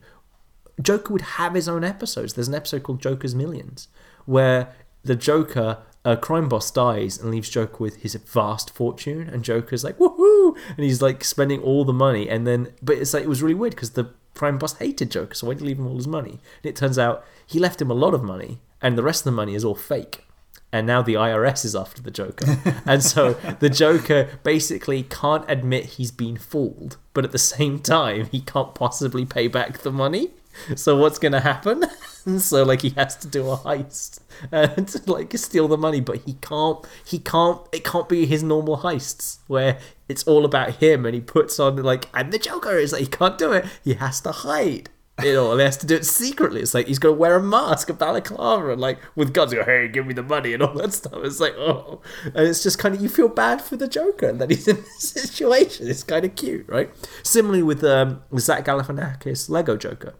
[0.80, 2.34] Joker would have his own episodes.
[2.34, 3.88] There's an episode called Joker's Millions
[4.24, 9.42] where the Joker, a crime boss, dies and leaves Joker with his vast fortune, and
[9.42, 13.24] Joker's like woohoo, and he's like spending all the money, and then but it's like
[13.24, 15.78] it was really weird because the crime boss hated Joker, so why did he leave
[15.78, 16.40] him all his money?
[16.62, 19.24] And it turns out he left him a lot of money, and the rest of
[19.26, 20.26] the money is all fake.
[20.72, 22.58] And now the IRS is after the Joker.
[22.84, 28.26] And so the Joker basically can't admit he's been fooled, but at the same time,
[28.32, 30.30] he can't possibly pay back the money.
[30.76, 31.84] So what's to happen?
[32.38, 34.20] so like he has to do a heist
[34.52, 36.84] and like steal the money, but he can't.
[37.04, 37.60] He can't.
[37.72, 41.76] It can't be his normal heists where it's all about him and he puts on
[41.76, 42.78] like I'm the Joker.
[42.78, 43.66] It's like he can't do it.
[43.82, 44.90] He has to hide.
[45.22, 46.60] You know, and he has to do it secretly.
[46.60, 49.86] It's like he's to wear a mask, a balaclava, and like with guns, go, hey,
[49.86, 51.20] give me the money and all that stuff.
[51.22, 54.40] It's like, oh, and it's just kind of you feel bad for the Joker and
[54.40, 55.86] that he's in this situation.
[55.86, 56.90] It's kind of cute, right?
[57.22, 60.14] Similarly with um, Zach Galifianakis Lego Joker.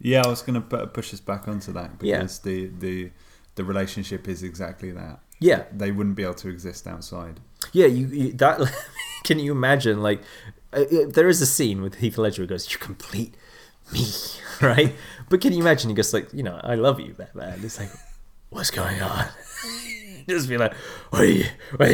[0.00, 2.18] Yeah, I was going to push us back onto that Yeah.
[2.18, 3.10] because the, the
[3.56, 5.20] the relationship is exactly that.
[5.40, 7.40] Yeah, They wouldn't be able to exist outside.
[7.72, 8.60] Yeah, you, you that
[9.24, 10.02] can you imagine?
[10.02, 10.22] Like,
[10.72, 13.34] uh, uh, there is a scene with Heath Ledger who goes, "You complete
[13.92, 14.06] me,"
[14.62, 14.94] right?
[15.28, 15.90] but can you imagine?
[15.90, 17.90] He goes like, "You know, I love you, Batman." It's like,
[18.50, 19.26] what's going on?
[20.28, 20.74] just be like,
[21.10, 21.44] "What are you?
[21.76, 21.88] What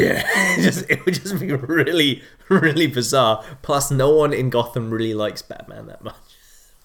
[0.63, 3.45] just it would just be really, really bizarre.
[3.63, 6.26] Plus, no one in Gotham really likes Batman that much,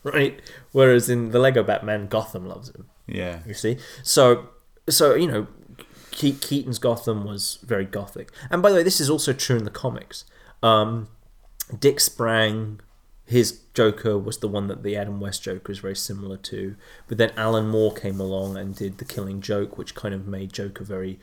[0.04, 0.40] right?
[0.72, 2.88] Whereas in the Lego Batman, Gotham loves him.
[3.08, 3.40] Yeah.
[3.46, 4.50] You see, so
[4.90, 5.48] so you know,
[6.12, 9.66] Ke- Keaton's Gotham was very gothic, and by the way, this is also true in
[9.66, 10.26] the comics.
[10.64, 11.08] Um,
[11.80, 12.82] Dick Sprang,
[13.26, 16.76] his Joker was the one that the Adam West Joker is very similar to,
[17.08, 20.54] but then Alan Moore came along and did the Killing Joke, which kind of made
[20.54, 21.20] Joker very,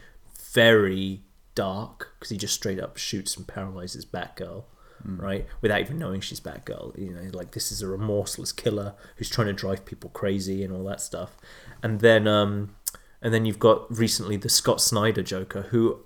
[0.53, 1.23] very
[1.55, 4.65] dark because he just straight up shoots and paralyzes Batgirl.
[5.05, 9.31] Right, without even knowing she's Batgirl, you know, like this is a remorseless killer who's
[9.31, 11.37] trying to drive people crazy and all that stuff
[11.83, 12.75] and then um,
[13.23, 16.01] and then you've got recently the Scott Snyder Joker, who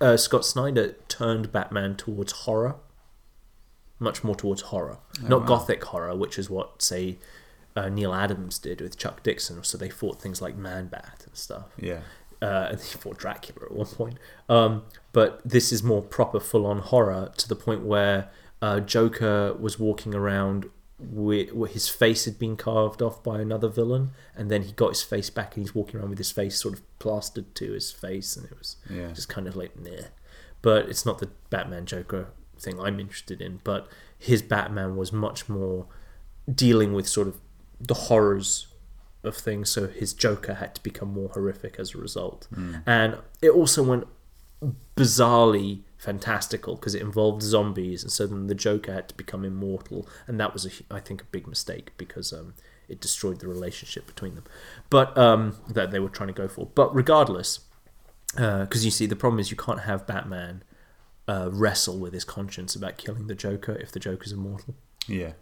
[0.00, 2.76] uh, Scott Snyder turned Batman towards horror,
[3.98, 5.46] much more towards horror, not wow.
[5.46, 7.18] gothic horror, which is what say
[7.76, 9.62] uh, Neal Adams did with Chuck Dixon.
[9.62, 11.66] So they fought things like Man Bat and stuff.
[11.78, 12.00] Yeah.
[12.42, 14.18] Uh, and he fought Dracula at one point.
[14.48, 18.30] Um, but this is more proper, full-on horror to the point where
[18.62, 23.68] uh, Joker was walking around with, with his face had been carved off by another
[23.68, 26.58] villain, and then he got his face back, and he's walking around with his face
[26.60, 29.12] sort of plastered to his face, and it was Yeah.
[29.12, 30.08] just kind of like nah.
[30.62, 33.60] But it's not the Batman Joker thing I'm interested in.
[33.64, 35.86] But his Batman was much more
[36.52, 37.38] dealing with sort of
[37.80, 38.66] the horrors
[39.22, 42.48] of things, so his Joker had to become more horrific as a result.
[42.86, 44.06] And it also went
[44.96, 50.08] bizarrely fantastical because it involved zombies, and so then the Joker had to become immortal,
[50.26, 52.54] and that was, a, I think, a big mistake because um,
[52.88, 54.44] it destroyed the relationship between them.
[54.88, 56.66] But um, that they were trying to go for.
[56.66, 57.60] But regardless,
[58.34, 60.62] because you see, the problem is you can't have Batman
[61.28, 64.74] uh, wrestle with his conscience about killing the Joker if the Joker's immortal.
[65.06, 65.32] Yeah.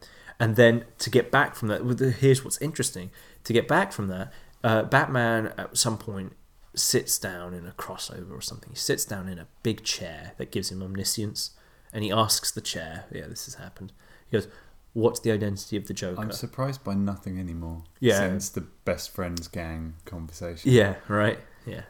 [0.40, 3.10] And then to get back from that, here's what's interesting:
[3.48, 4.30] to get back from that,
[4.62, 6.34] uh, Batman at some point
[6.74, 8.68] sits down in a crossover or something.
[8.68, 11.52] He sits down in a big chair that gives him omniscience,
[11.90, 13.94] and he asks the chair, "Yeah, this has happened."
[14.28, 14.48] He goes,
[14.92, 17.84] "What's the identity of the Joker?" I'm surprised by nothing anymore.
[18.00, 18.18] Yeah.
[18.18, 20.70] Since the best friends gang conversation.
[20.70, 21.40] Yeah, right.
[21.64, 21.84] Yeah.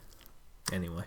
[0.71, 1.07] Anyway,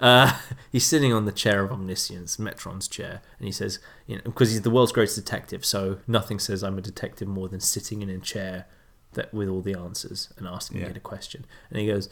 [0.00, 0.36] uh,
[0.72, 4.50] he's sitting on the chair of omniscience, Metron's chair, and he says, you know, because
[4.50, 8.10] he's the world's greatest detective, so nothing says I'm a detective more than sitting in
[8.10, 8.66] a chair
[9.14, 10.88] that with all the answers and asking Yeah.
[10.88, 11.44] it a question.
[11.70, 12.08] And he goes,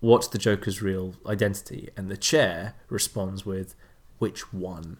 [0.00, 3.74] "What's the Joker's real identity?" And the chair responds with,
[4.18, 4.98] "Which one?"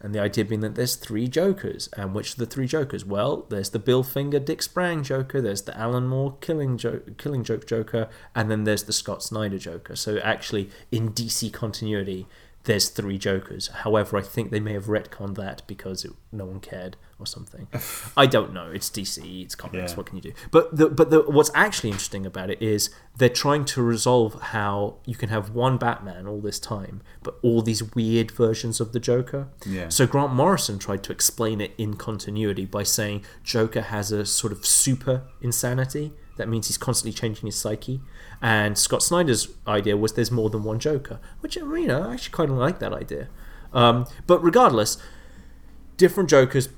[0.00, 3.04] And the idea being that there's three Jokers, and which are the three Jokers?
[3.04, 7.42] Well, there's the Bill Finger, Dick Sprang Joker, there's the Alan Moore Killing Joke, Killing
[7.42, 9.96] Joke Joker, and then there's the Scott Snyder Joker.
[9.96, 12.28] So actually, in DC continuity,
[12.68, 13.68] there's three Jokers.
[13.68, 17.66] However, I think they may have retconned that because it, no one cared or something.
[18.16, 18.70] I don't know.
[18.70, 19.42] It's DC.
[19.42, 19.92] It's comics.
[19.92, 19.96] Yeah.
[19.96, 20.32] What can you do?
[20.50, 24.96] But the, but the, what's actually interesting about it is they're trying to resolve how
[25.06, 29.00] you can have one Batman all this time, but all these weird versions of the
[29.00, 29.48] Joker.
[29.64, 29.88] Yeah.
[29.88, 34.52] So Grant Morrison tried to explain it in continuity by saying Joker has a sort
[34.52, 36.12] of super insanity.
[36.38, 38.00] That means he's constantly changing his psyche.
[38.40, 42.34] And Scott Snyder's idea was there's more than one Joker, which you know I actually
[42.34, 43.28] kind of like that idea.
[43.72, 44.96] Um, but regardless,
[45.96, 46.70] different Jokers,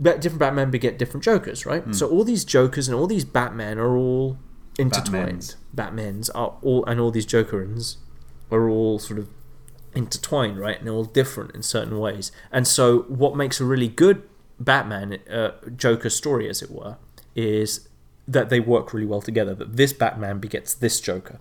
[0.00, 1.94] different Batman beget different Jokers, right?
[1.94, 4.38] So all these Jokers and all these Batman are all
[4.78, 5.54] intertwined.
[5.74, 7.96] Batmans are all, and all these Jokerins
[8.50, 9.28] are all sort of
[9.94, 10.78] intertwined, right?
[10.78, 12.30] And they're all different in certain ways.
[12.52, 14.22] And so, what makes a really good
[14.60, 16.96] Batman uh, Joker story, as it were,
[17.34, 17.87] is
[18.28, 19.54] that they work really well together.
[19.54, 21.40] That this Batman begets this Joker.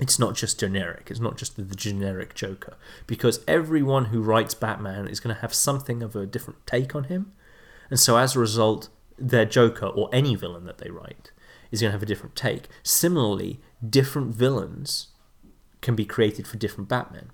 [0.00, 1.08] It's not just generic.
[1.10, 5.54] It's not just the, generic Joker, because everyone who writes Batman is going to have
[5.54, 7.32] something of a different take on him,
[7.90, 11.30] and so as a result, their Joker or any villain that they write
[11.70, 12.68] is going to have a different take.
[12.82, 15.08] Similarly, different villains
[15.80, 17.30] can be created for different Batmen.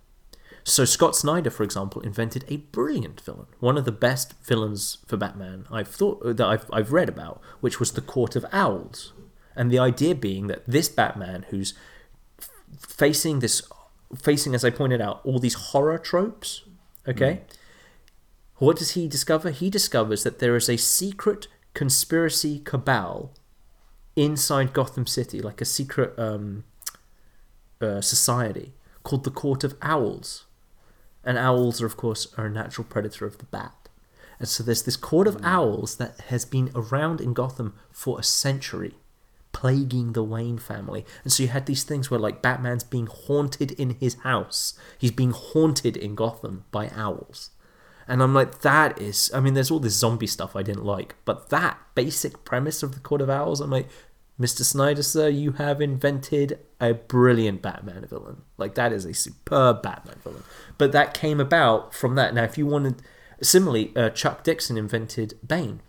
[0.64, 5.16] So Scott Snyder, for example, invented a brilliant villain, one of the best villains for
[5.16, 9.12] Batman I've thought that I've I've read about, which was the Court of Owls,
[9.56, 11.74] and the idea being that this Batman, who's
[12.38, 13.62] f- facing this,
[14.20, 16.62] facing as I pointed out, all these horror tropes,
[17.06, 17.40] okay.
[18.56, 19.50] What does he discover?
[19.50, 23.32] He discovers that there is a secret conspiracy cabal
[24.16, 26.64] inside Gotham City, like a secret um,
[27.80, 30.44] uh, society called the Court of Owls.
[31.24, 33.88] And owls are, of course, are a natural predator of the bat.
[34.38, 35.44] And so there's this Court of mm.
[35.44, 38.94] Owls that has been around in Gotham for a century,
[39.52, 41.04] plaguing the Wayne family.
[41.22, 44.74] And so you had these things where, like, Batman's being haunted in his house.
[44.98, 47.50] He's being haunted in Gotham by owls.
[48.08, 49.30] And I'm like, that is.
[49.34, 52.94] I mean, there's all this zombie stuff I didn't like, but that basic premise of
[52.94, 53.88] the Court of Owls, I'm like,
[54.40, 54.64] Mr.
[54.64, 58.42] Snyder, sir, you have invented a brilliant Batman villain.
[58.56, 60.44] Like, that is a superb Batman villain.
[60.78, 62.32] But that came about from that.
[62.34, 63.02] Now, if you wanted.
[63.42, 65.80] Similarly, uh, Chuck Dixon invented Bane,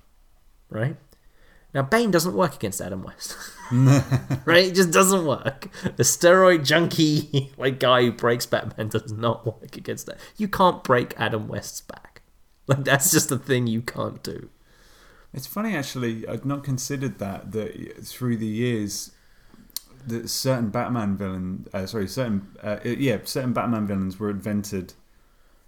[0.70, 0.96] right?
[1.74, 3.36] Now, Bane doesn't work against Adam West.
[3.72, 4.66] right?
[4.66, 5.70] It just doesn't work.
[5.96, 10.18] The steroid junkie like guy who breaks Batman does not work against that.
[10.38, 12.22] You can't break Adam West's back.
[12.68, 14.50] Like that's just a thing you can't do.
[15.34, 16.28] It's funny actually.
[16.28, 19.12] I'd not considered that that through the years,
[20.08, 24.94] that certain Batman villain, uh, sorry, certain uh, yeah, certain Batman villains were invented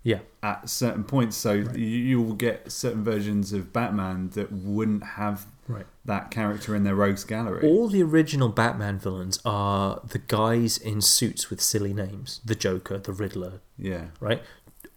[0.03, 0.19] Yeah.
[0.41, 1.37] at certain points.
[1.37, 5.85] So you, you will get certain versions of Batman that wouldn't have Right.
[6.03, 7.65] that character in their rogues gallery.
[7.65, 12.41] All the original Batman villains are the guys in suits with silly names.
[12.43, 14.43] The Joker, the Riddler, yeah, right?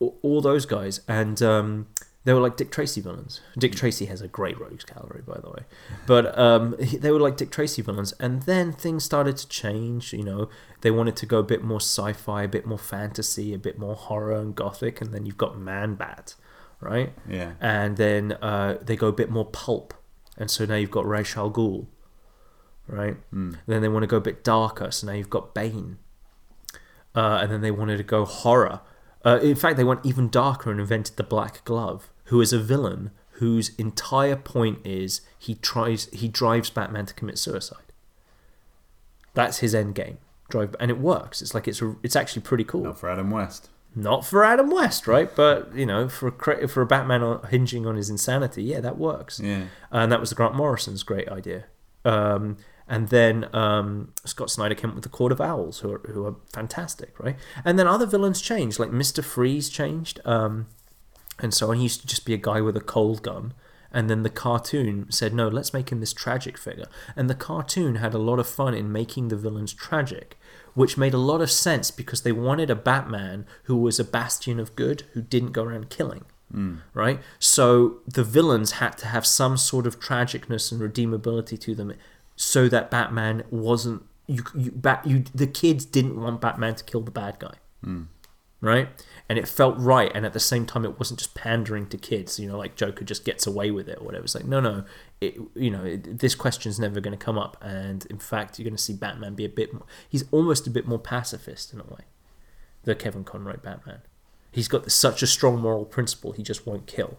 [0.01, 1.87] All, all those guys, and um,
[2.27, 3.41] they were like Dick Tracy villains.
[3.57, 5.63] Dick Tracy has a great rogues gallery, by the way,
[6.07, 8.13] but um, they were like Dick Tracy villains.
[8.19, 10.13] And then things started to change.
[10.13, 10.49] You know,
[10.81, 13.95] they wanted to go a bit more sci-fi, a bit more fantasy, a bit more
[13.95, 15.01] horror and gothic.
[15.01, 16.35] And then you've got Man Bat,
[16.81, 17.13] right?
[17.29, 19.95] yeah, And then uh, they go a bit more pulp,
[20.37, 21.87] and so now you've got Ra's al Ghul,
[22.89, 23.17] right?
[23.33, 23.57] Mm.
[23.69, 25.99] then they want to go a bit darker, so now you've got Bane.
[27.15, 28.81] Uh, and then they wanted to go horror.
[29.25, 32.59] Uh, in fact, they went even darker and invented the Black Glove, who is a
[32.59, 37.79] villain whose entire point is he tries he drives Batman to commit suicide.
[39.35, 40.19] That's his end game.
[40.49, 41.43] Drive, and it works.
[41.43, 42.85] It's like it's a, it's actually pretty cool.
[42.85, 43.69] not for Adam West.
[43.95, 45.35] Not for Adam West, right?
[45.35, 49.41] But you know, for a for a Batman hinging on his insanity, yeah, that works.
[49.41, 49.65] Yeah.
[49.91, 51.65] and that was Grant Morrison's great idea.
[52.05, 52.59] Um,
[52.89, 56.25] and then um, Scott Snyder came up with the Court of Owls, who are, who
[56.25, 57.37] are fantastic, right?
[57.65, 60.67] And then other villains changed, like Mister Freeze changed, um,
[61.39, 61.77] and so on.
[61.77, 63.55] He used to just be a guy with a cold gun.
[63.93, 66.87] And then the cartoon said, no, let's make him this tragic figure.
[67.15, 70.39] And the cartoon had a lot of fun in making the villains tragic,
[70.75, 74.61] which made a lot of sense because they wanted a Batman who was a bastion
[74.61, 76.77] of good, who didn't go around killing hmm.
[76.95, 77.21] right?
[77.39, 81.95] So the villains had to have some sort of tragicness and redeemability to them,
[82.35, 84.45] so that Batman wasn't you.
[84.55, 85.25] you bat you.
[85.35, 88.05] The kids didn't want Batman to kill the bad guy, hmm.
[88.61, 88.89] right?
[89.29, 92.39] And it felt right, and at the same time, it wasn't just pandering to kids.
[92.39, 94.25] You know, like Joker just gets away with it or whatever.
[94.25, 94.85] It's like no, no.
[95.21, 98.65] It, you know, it, this question's never going to come up, and in fact, you're
[98.65, 99.73] going to see Batman be a bit.
[99.73, 102.05] More, he's almost a bit more pacifist in a way.
[102.85, 104.03] The Kevin Conroy Batman.
[104.53, 106.33] He's got such a strong moral principle.
[106.33, 107.19] He just won't kill.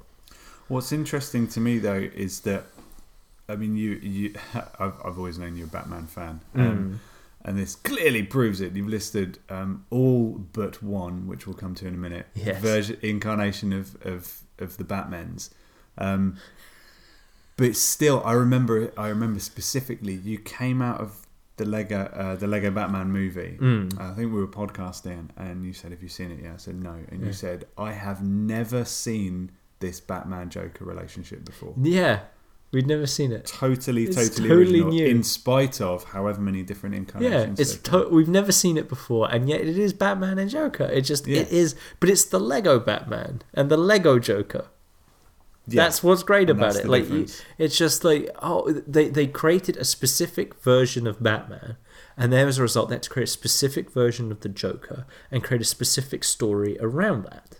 [0.67, 2.65] What's interesting to me though is that
[3.47, 4.33] I mean you you
[4.79, 6.41] I've, I've always known you're a Batman fan.
[6.55, 6.99] Um,
[7.47, 8.75] and this clearly proves it.
[8.75, 12.61] You've listed um, all but one, which we'll come to in a minute, Yes.
[12.61, 15.49] version incarnation of, of, of the Batmans.
[15.97, 16.37] Um,
[17.55, 21.25] but still, I remember I remember specifically you came out of
[21.55, 23.57] the Lego uh, the Lego Batman movie.
[23.99, 26.75] I think we were podcasting, and you said, "Have you seen it?" Yeah, I said
[26.83, 32.19] no, and you said, "I have never seen this Batman Joker relationship before." Yeah,
[32.71, 33.45] we'd never seen it.
[33.45, 35.05] Totally, It's totally, totally original, new.
[35.07, 37.57] in spite of however many different incarnations.
[37.59, 40.85] Yeah, it's to- we've never seen it before, and yet it is Batman and Joker.
[40.85, 41.41] It just Yeah.
[41.41, 44.65] it is, but it's the Lego Batman and the Lego Joker.
[45.69, 45.83] Yeah.
[45.83, 46.87] That's what's great And about it.
[46.87, 51.75] Like you, it's just like oh, they they created a specific version of Batman,
[52.15, 55.05] and then as a result, they had to create a specific version of the Joker
[55.29, 57.57] and create a specific story around that,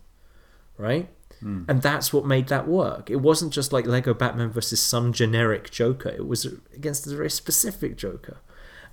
[0.77, 1.09] right?
[1.39, 1.63] Hmm.
[1.67, 3.09] And that's what made that work.
[3.09, 6.09] It wasn't just like Lego Batman versus some generic Joker.
[6.09, 8.37] It was against a very specific Joker.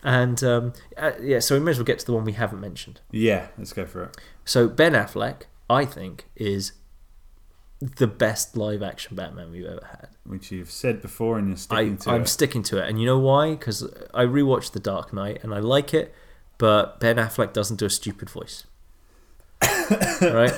[0.03, 2.61] And um, uh, yeah, so we may as well get to the one we haven't
[2.61, 3.01] mentioned.
[3.11, 4.17] yeah, let's go for it.
[4.45, 6.73] So Ben Affleck, I think, is
[7.81, 10.09] the best live action Batman we've ever had.
[10.25, 12.29] Which you've said before, and you're I, sticking to I'm it.
[12.29, 12.89] sticking to it.
[12.89, 13.51] And you know why?
[13.53, 13.83] Because
[14.13, 16.15] I rewatched The Dark Knight and I like it,
[16.59, 18.65] but Ben Affleck doesn't do a stupid voice.
[20.21, 20.53] right?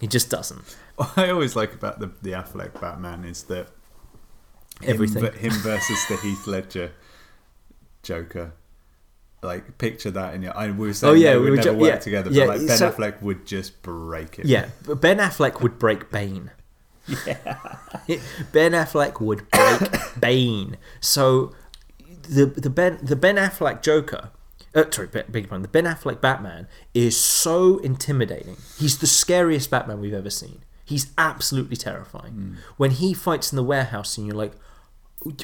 [0.00, 0.76] He just doesn't.
[0.98, 3.68] What I always like about the the Affleck Batman is that
[4.82, 5.22] Everything.
[5.22, 6.90] ver- him versus the Heath Ledger
[8.02, 8.52] Joker.
[9.42, 10.56] Like picture that in your.
[10.56, 12.58] I we were saying Oh, yeah, we would never ju- work yeah, together, yeah, but
[12.58, 14.46] like Ben so- Affleck would just break it.
[14.46, 16.50] Yeah, but Ben Affleck would break Bane.
[17.06, 17.58] Yeah.
[18.52, 19.80] ben Affleck would break
[20.20, 20.76] Bane.
[21.00, 21.54] So
[22.22, 24.30] the the Ben the Ben Affleck Joker,
[24.74, 28.56] uh, sorry, beg your pardon, the Ben Affleck Batman is so intimidating.
[28.78, 30.62] He's the scariest Batman we've ever seen.
[30.84, 32.56] He's absolutely terrifying.
[32.76, 34.52] When he fights in the warehouse, and you're like,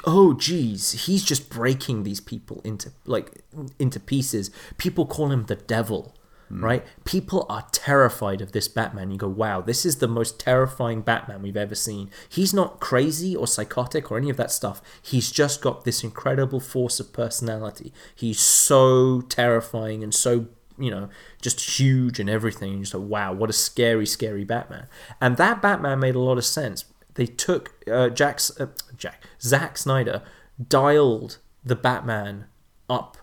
[0.04, 3.42] oh geez, he's just breaking these people into like
[3.78, 4.50] into pieces.
[4.78, 6.14] People call him the devil,
[6.62, 6.84] right?
[7.04, 9.10] People are terrified of this Batman.
[9.10, 12.10] You go, wow, this is the most terrifying Batman we've ever seen.
[12.28, 14.80] He's not crazy or psychotic or any of that stuff.
[15.02, 17.92] He's just got this incredible force of personality.
[18.14, 20.46] He's so terrifying and so
[20.76, 21.08] you know,
[21.40, 22.72] just huge and everything.
[22.72, 24.88] You're just like, wow, what a scary, scary Batman.
[25.20, 26.84] And that Batman made a lot of sense.
[27.14, 30.22] They took uh, Jack's, uh, Jack, Zack Snyder
[30.68, 32.46] dialed the Batman
[32.90, 33.16] up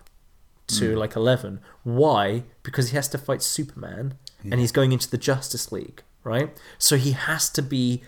[0.78, 0.98] to hmm.
[0.98, 1.60] like 11.
[1.82, 2.44] Why?
[2.62, 4.14] Because he has to fight Superman
[4.50, 6.50] and he's going into the Justice League, right?
[6.78, 8.02] So he has to be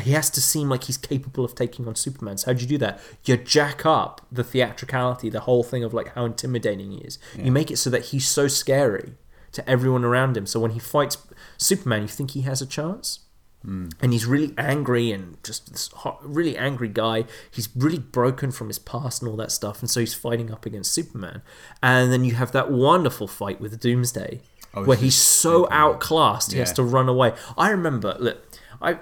[0.00, 2.36] he has to seem like he's capable of taking on Superman.
[2.36, 3.00] So how do you do that?
[3.24, 7.18] You jack up the theatricality, the whole thing of like how intimidating he is.
[7.36, 9.14] You make it so that he's so scary
[9.52, 10.44] to everyone around him.
[10.44, 11.16] So when he fights
[11.56, 13.20] Superman, you think he has a chance.
[13.64, 17.24] And he's really angry and just this hot, really angry guy.
[17.50, 19.80] He's really broken from his past and all that stuff.
[19.80, 21.42] And so he's fighting up against Superman.
[21.82, 24.40] And then you have that wonderful fight with Doomsday,
[24.72, 25.76] Oh, where he's so incredible.
[25.94, 27.32] outclassed, he has to run away.
[27.58, 28.46] I remember, look,
[28.80, 28.98] I,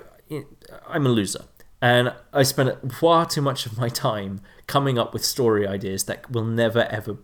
[0.88, 1.44] I'm a loser,
[1.82, 6.30] and I spent far too much of my time coming up with story ideas that
[6.30, 7.16] will never ever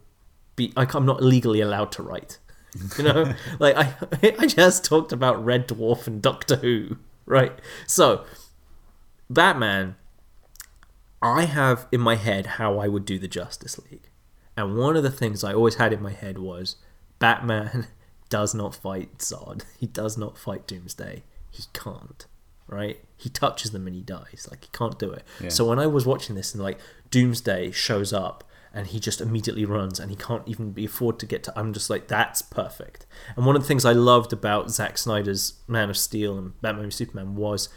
[0.56, 0.72] be.
[0.76, 2.38] Like, I'm not legally allowed to write.
[2.98, 3.94] You know, like I,
[4.38, 6.98] I just talked about Red Dwarf and Doctor Who,
[7.30, 7.52] right?
[7.86, 8.24] So,
[9.30, 9.96] Batman,
[11.22, 14.10] I have in my head how I would do the Justice League,
[14.56, 16.76] and one of the things I always had in my head was
[17.18, 17.86] Batman
[18.28, 19.62] does not fight Zod.
[19.78, 21.22] He does not fight Doomsday.
[21.50, 22.26] He can't.
[22.66, 23.02] Right?
[23.16, 24.46] He touches them and he dies.
[24.48, 25.24] Like he can't do it.
[25.40, 25.48] Yeah.
[25.48, 26.78] So when I was watching this and like
[27.10, 31.26] Doomsday shows up and he just immediately runs and he can't even be afford to
[31.26, 33.06] get to I'm just like that's perfect.
[33.36, 36.86] And one of the things I loved about Zack Snyder's Man of Steel and Batman
[36.86, 37.68] v Superman was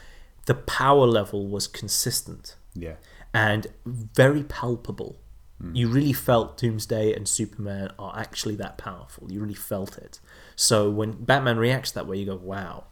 [0.45, 2.95] the power level was consistent Yeah.
[3.33, 5.19] and very palpable.
[5.61, 5.75] Hmm.
[5.75, 9.31] You really felt Doomsday and Superman are actually that powerful.
[9.31, 10.19] You really felt it.
[10.55, 12.85] So when Batman reacts that way, you go, "Wow,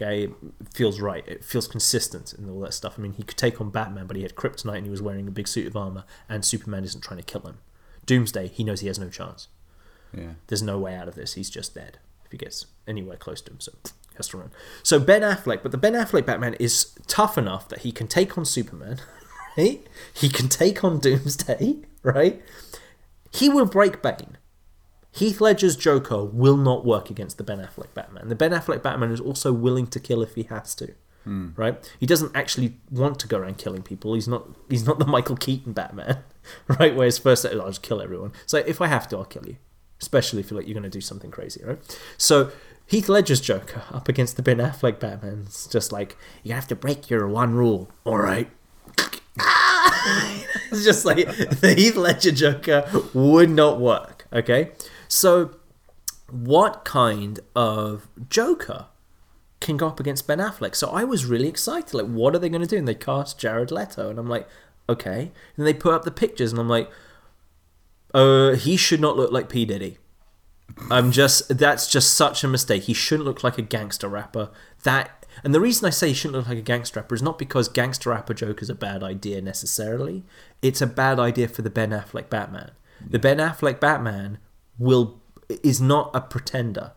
[0.00, 0.32] okay, it
[0.72, 1.26] feels right.
[1.26, 4.16] It feels consistent and all that stuff." I mean, he could take on Batman, but
[4.16, 7.02] he had kryptonite and he was wearing a big suit of armor, and Superman isn't
[7.02, 7.58] trying to kill him.
[8.06, 9.48] Doomsday, he knows he has no chance.
[10.16, 10.32] Yeah.
[10.48, 11.34] There's no way out of this.
[11.34, 13.60] He's just dead if he gets anywhere close to him.
[13.60, 14.50] So he has to run.
[14.82, 18.36] So Ben Affleck, but the Ben Affleck Batman is tough enough that he can take
[18.36, 18.98] on Superman,
[19.56, 19.86] right?
[20.12, 22.42] He can take on Doomsday, right?
[23.32, 24.38] He will break Bane.
[25.12, 28.28] Heath Ledger's Joker will not work against the Ben Affleck Batman.
[28.28, 30.94] The Ben Affleck Batman is also willing to kill if he has to.
[31.56, 31.92] Right?
[31.98, 34.14] He doesn't actually want to go around killing people.
[34.14, 36.24] He's not he's not the Michael Keaton Batman,
[36.78, 36.94] right?
[36.96, 38.32] Where his first oh, I'll just kill everyone.
[38.46, 39.56] So if I have to, I'll kill you.
[40.00, 41.78] Especially if you like you're gonna do something crazy, right?
[42.16, 42.50] So
[42.86, 45.42] Heath Ledger's Joker up against the Ben Affleck Batman.
[45.46, 47.90] It's just like you have to break your one rule.
[48.04, 48.50] All right.
[49.38, 50.44] Ah!
[50.72, 54.26] it's just like the Heath Ledger Joker would not work.
[54.32, 54.72] Okay,
[55.10, 55.56] so
[56.30, 58.86] what kind of Joker
[59.60, 60.76] can go up against Ben Affleck?
[60.76, 61.92] So I was really excited.
[61.92, 62.78] Like, what are they going to do?
[62.78, 64.48] And they cast Jared Leto, and I'm like,
[64.88, 65.32] okay.
[65.56, 66.88] And they put up the pictures, and I'm like,
[68.14, 69.98] uh, he should not look like P Diddy.
[70.88, 72.84] I'm just that's just such a mistake.
[72.84, 74.50] He shouldn't look like a gangster rapper.
[74.84, 77.36] That and the reason I say he shouldn't look like a gangster rapper is not
[77.36, 80.22] because gangster rapper joke is a bad idea necessarily.
[80.62, 82.70] It's a bad idea for the Ben Affleck Batman.
[83.04, 84.38] The Ben Affleck Batman
[84.80, 85.20] will
[85.62, 86.92] is not a pretender.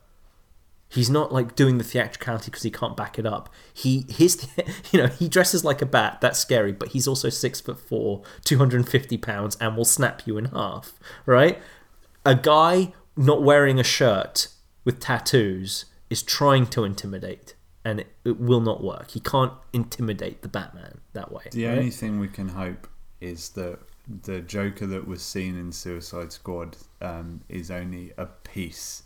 [0.87, 3.49] He's not like doing the theatricality because he can't back it up.
[3.73, 4.47] He his
[4.91, 6.19] you know he dresses like a bat.
[6.21, 9.85] That's scary, but he's also six foot four, two hundred and fifty pounds, and will
[9.85, 10.93] snap you in half.
[11.25, 11.61] Right?
[12.25, 14.47] A guy not wearing a shirt
[14.85, 19.11] with tattoos is trying to intimidate, and it, it will not work.
[19.11, 21.45] He can't intimidate the Batman that way.
[21.51, 21.77] The right?
[21.77, 22.87] only thing we can hope
[23.19, 23.79] is that
[24.23, 29.03] the Joker that was seen in Suicide Squad um, is only a piece.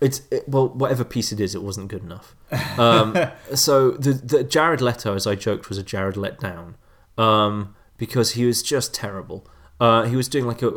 [0.00, 2.34] It's it, well, whatever piece it is, it wasn't good enough.
[2.78, 3.16] Um,
[3.54, 6.76] so the the Jared Leto, as I joked, was a Jared let down
[7.16, 9.46] um, because he was just terrible.
[9.80, 10.72] Uh, he was doing like a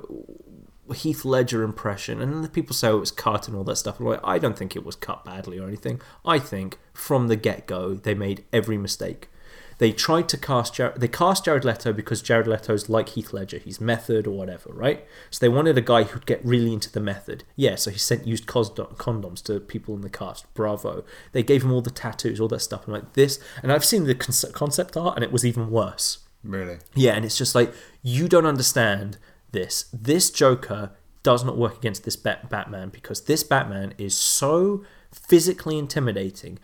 [0.94, 3.78] Heath Ledger impression, and then the people say oh, it was cut and all that
[3.78, 4.00] stuff.
[4.00, 6.02] Like, I don't think it was cut badly or anything.
[6.24, 9.30] I think from the get go they made every mistake.
[9.78, 13.58] They tried to cast Jared, they cast Jared Leto because Jared Leto's like Heath Ledger,
[13.58, 15.06] he's method or whatever, right?
[15.30, 17.44] So they wanted a guy who'd get really into the method.
[17.56, 20.52] Yeah, so he sent used condoms to people in the cast.
[20.54, 21.04] Bravo.
[21.34, 22.88] They gave him all the tattoos, all that stuff.
[22.88, 26.20] I'm like this, and I've seen the concept art, and it was even worse.
[26.44, 26.78] Really?
[26.94, 29.18] Yeah, and it's just like you don't understand
[29.52, 29.86] this.
[29.92, 30.92] This Joker
[31.24, 36.60] does not work against this Bat- Batman because this Batman is so physically intimidating.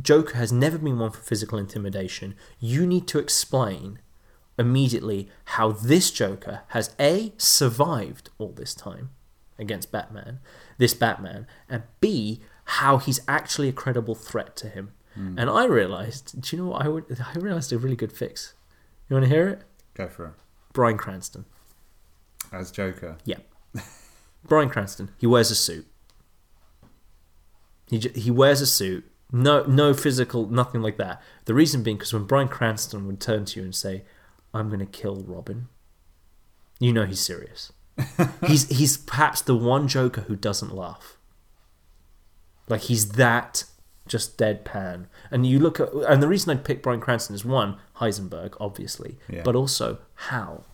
[0.00, 2.34] Joker has never been one for physical intimidation.
[2.58, 4.00] You need to explain
[4.58, 9.10] immediately how this Joker has A survived all this time
[9.58, 10.40] against Batman,
[10.78, 14.92] this Batman, and B how he's actually a credible threat to him.
[15.14, 15.38] Hmm.
[15.38, 18.54] And I realized, do you know what I would I realized a really good fix.
[19.08, 19.62] You want to hear it?
[19.94, 20.32] Go for it.
[20.72, 21.44] Bryan Cranston.
[22.52, 23.18] As Joker.
[23.24, 23.38] Yeah.
[24.48, 25.10] Bryan Cranston.
[25.18, 25.86] He wears a suit.
[27.88, 29.08] He he wears a suit.
[29.32, 31.20] No no physical nothing like that.
[31.46, 34.04] The reason being because when Bryan Cranston would turn to you and say,
[34.52, 35.68] "I'm going to kill Robin,"
[36.78, 37.72] you know he's serious.
[38.46, 41.16] he's he's perhaps the one Joker who doesn't laugh.
[42.68, 43.64] Like he's that
[44.06, 45.06] just deadpan.
[45.30, 49.16] And you look at and the reason I'd pick Bryan Cranston is one Heisenberg, obviously,
[49.28, 49.42] Yeah.
[49.44, 49.98] but also
[50.28, 50.64] Hal.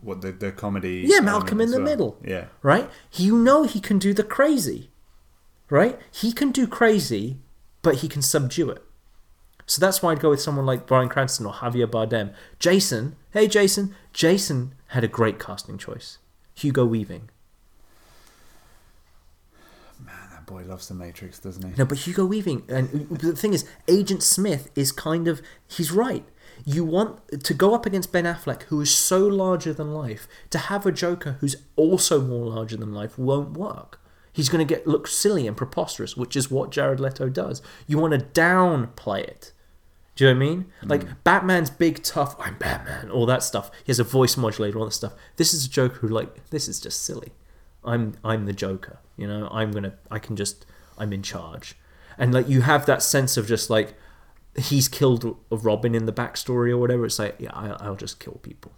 [0.00, 1.04] What the the comedy?
[1.06, 1.84] Yeah, Malcolm in the well.
[1.86, 2.18] Middle.
[2.24, 2.46] Yeah.
[2.62, 2.88] right?
[3.12, 4.90] You know he can do the crazy,
[5.70, 5.98] right?
[6.10, 7.38] He can do crazy,
[7.82, 8.82] but he can subdue it.
[9.66, 12.34] So that's why I'd go with someone like Bryan Cranston or Javier Bardem.
[12.58, 16.18] Jason, hey Jason, Jason had a great casting choice.
[16.54, 17.30] Hugo Weaving.
[19.98, 21.74] Man, that boy loves the Matrix, doesn't he?
[21.76, 26.24] No, but Hugo Weaving, and the thing is, Agent Smith is kind of he's right.
[26.64, 30.28] You want to go up against Ben Affleck, who is so larger than life.
[30.50, 34.00] To have a Joker who's also more larger than life won't work.
[34.34, 37.62] He's going to get look silly and preposterous, which is what Jared Leto does.
[37.86, 39.52] You want to downplay it.
[40.16, 40.66] Do you know what I mean?
[40.82, 40.88] Hmm.
[40.88, 43.70] Like Batman's big, tough, I'm Batman, all that stuff.
[43.84, 45.14] He has a voice modulator, all that stuff.
[45.36, 47.32] This is a Joker who, like, this is just silly.
[47.84, 48.98] I'm I'm the Joker.
[49.16, 50.66] You know, I'm gonna I can just
[50.98, 51.76] I'm in charge,
[52.18, 53.94] and like you have that sense of just like
[54.56, 57.04] he's killed a Robin in the backstory or whatever.
[57.04, 58.72] It's like yeah, I, I'll just kill people.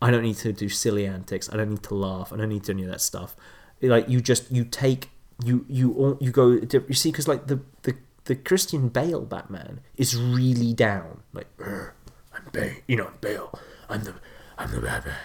[0.00, 1.52] I don't need to do silly antics.
[1.52, 2.32] I don't need to laugh.
[2.32, 3.36] I don't need to do any of that stuff.
[3.82, 5.10] Like you just you take
[5.44, 9.80] you you all you go you see because like the the the Christian Bale Batman
[9.96, 11.22] is really down.
[11.32, 13.58] Like I'm Bale, you know I'm Bale.
[13.88, 14.14] I'm the
[14.56, 15.16] I'm the Batman.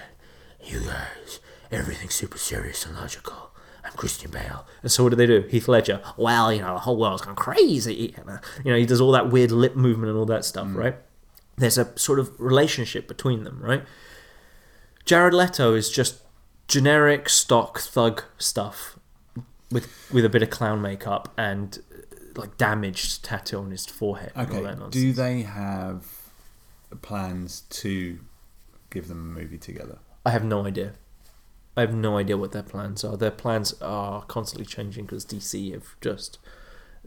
[0.63, 1.39] You guys,
[1.71, 3.51] everything's super serious and logical.
[3.85, 4.65] I'm Christian Bale.
[4.81, 5.41] And so what do they do?
[5.49, 6.01] Heath Ledger.
[6.17, 8.15] Well, you know the whole world's gone crazy.
[8.65, 10.75] You know he does all that weird lip movement and all that stuff, mm.
[10.75, 10.95] right?
[11.57, 13.83] There's a sort of relationship between them, right?
[15.05, 16.21] Jared Leto is just
[16.67, 18.99] generic stock thug stuff
[19.71, 24.31] with with a bit of clown makeup and uh, like damaged tattoo on his forehead.
[24.37, 24.75] Okay.
[24.89, 26.05] Do they have
[27.01, 28.19] plans to
[28.89, 29.99] give them a movie together?
[30.25, 30.93] I have no idea.
[31.75, 33.15] I have no idea what their plans are.
[33.15, 36.39] Their plans are constantly changing because DC have just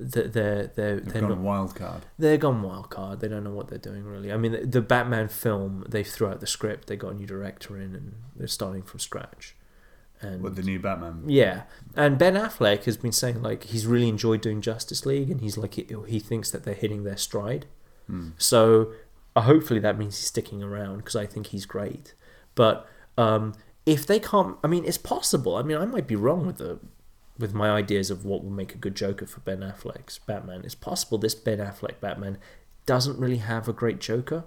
[0.01, 2.07] they're they're they're, They've they're gone not wild card.
[2.19, 3.21] they're gone wild card.
[3.21, 4.33] They don't know what they're doing really.
[4.33, 6.89] I mean, the, the Batman film they threw out the script.
[6.89, 9.55] They got a new director in, and they're starting from scratch.
[10.23, 11.25] And What the new Batman?
[11.27, 11.63] Yeah,
[11.95, 15.57] and Ben Affleck has been saying like he's really enjoyed doing Justice League, and he's
[15.59, 17.67] like he, he thinks that they're hitting their stride.
[18.07, 18.31] Hmm.
[18.39, 18.93] So
[19.37, 22.15] uh, hopefully that means he's sticking around because I think he's great.
[22.55, 22.87] But
[23.17, 23.55] um,
[23.87, 25.57] if they can't, I mean, it's possible.
[25.57, 26.79] I mean, I might be wrong with the
[27.41, 30.63] with my ideas of what will make a good Joker for Ben Affleck's Batman.
[30.65, 32.39] It's possible this Ben Affleck Batman
[32.87, 34.45] doesn't really have a great Joker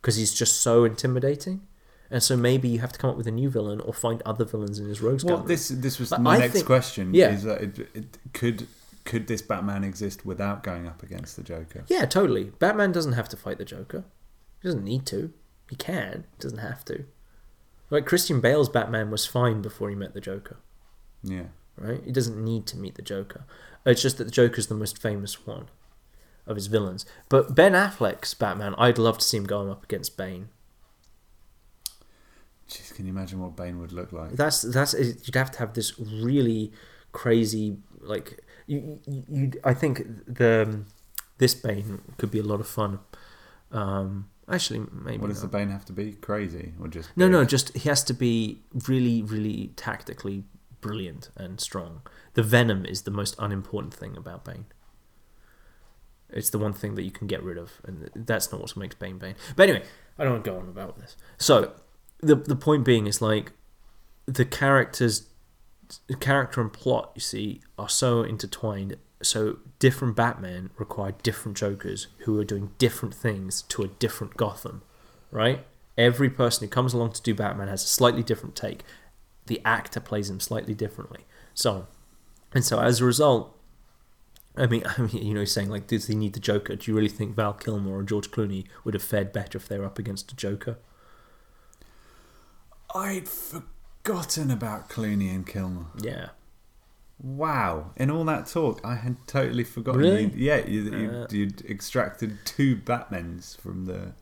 [0.00, 1.66] because he's just so intimidating.
[2.10, 4.44] And so maybe you have to come up with a new villain or find other
[4.44, 5.48] villains in his rogues Well, gallery.
[5.54, 7.14] this this was But my I next think- question.
[7.14, 7.30] yeah.
[7.30, 8.66] Is that it, it, could
[9.04, 11.84] could this Batman exist without going up against the Joker?
[11.88, 12.44] Yeah, totally.
[12.58, 14.04] Batman doesn't have to fight the Joker.
[14.60, 15.32] He doesn't need to.
[15.68, 16.24] He can.
[16.32, 17.04] He doesn't have to.
[17.90, 20.58] Like Christian Bale's Batman was fine before he met the Joker,
[21.22, 21.44] Yeah.
[21.80, 22.00] Right?
[22.04, 23.44] He doesn't need to meet the Joker.
[23.86, 25.66] It's just that the Joker's the most famous one
[26.46, 27.06] of his villains.
[27.28, 30.48] But Ben Affleck's Batman, I'd love to see him going up against Bane.
[32.68, 34.32] Jeez, can you imagine what Bane would look like?
[34.32, 36.72] That's that's you'd have to have this really
[37.12, 40.84] crazy like you you, you I think the
[41.38, 43.00] this Bane could be a lot of fun.
[43.72, 45.50] Um, actually, maybe What does not.
[45.50, 46.12] the Bane have to be?
[46.12, 47.32] Crazy or just No, big?
[47.32, 50.44] no, just he has to be really, really tactically
[50.80, 52.02] brilliant and strong.
[52.34, 54.66] The venom is the most unimportant thing about Bane.
[56.32, 58.94] It's the one thing that you can get rid of, and that's not what makes
[58.94, 59.34] Bane Bane.
[59.56, 59.84] But anyway,
[60.18, 61.16] I don't want to go on about this.
[61.38, 61.72] So,
[62.20, 63.52] the the point being is like
[64.26, 65.28] the characters,
[66.20, 68.96] character and plot, you see, are so intertwined.
[69.22, 74.82] So different Batman require different Jokers who are doing different things to a different Gotham,
[75.30, 75.66] right?
[75.98, 78.82] Every person who comes along to do Batman has a slightly different take.
[79.50, 81.26] The actor plays him slightly differently.
[81.54, 81.88] So,
[82.54, 83.58] and so as a result,
[84.56, 86.76] I mean, I mean, you know, he's saying like, does he need the Joker?
[86.76, 89.76] Do you really think Val Kilmer or George Clooney would have fared better if they
[89.76, 90.78] were up against a Joker?
[92.94, 95.86] I'd forgotten about Clooney and Kilmer.
[96.00, 96.28] Yeah.
[97.20, 97.90] Wow!
[97.96, 100.00] In all that talk, I had totally forgotten.
[100.00, 100.22] Really?
[100.26, 101.26] You, yeah, you, you, Uh.
[101.32, 104.12] you'd extracted two Batmans from the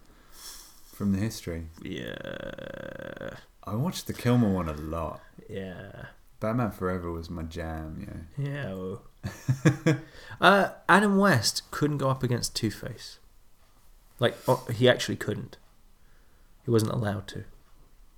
[0.93, 1.67] from the history.
[1.83, 3.35] Yeah.
[3.69, 5.21] I watched the Kilmer one a lot.
[5.49, 6.07] Yeah.
[6.41, 8.29] Batman Forever was my jam.
[8.39, 8.45] Yeah.
[8.51, 8.69] Yeah.
[8.73, 9.97] oh.
[10.41, 13.19] uh, Adam West couldn't go up against Two Face.
[14.21, 15.57] Like, oh, he actually couldn't.
[16.65, 17.45] He wasn't allowed to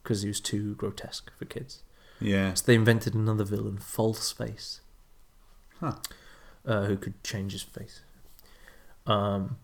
[0.02, 1.82] because he was too grotesque for kids.
[2.20, 2.54] Yeah.
[2.54, 4.80] So they invented another villain, False Face,
[5.78, 5.94] Huh.
[6.66, 8.00] uh, who could change his face.
[9.06, 9.56] Um.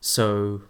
[0.00, 0.62] So.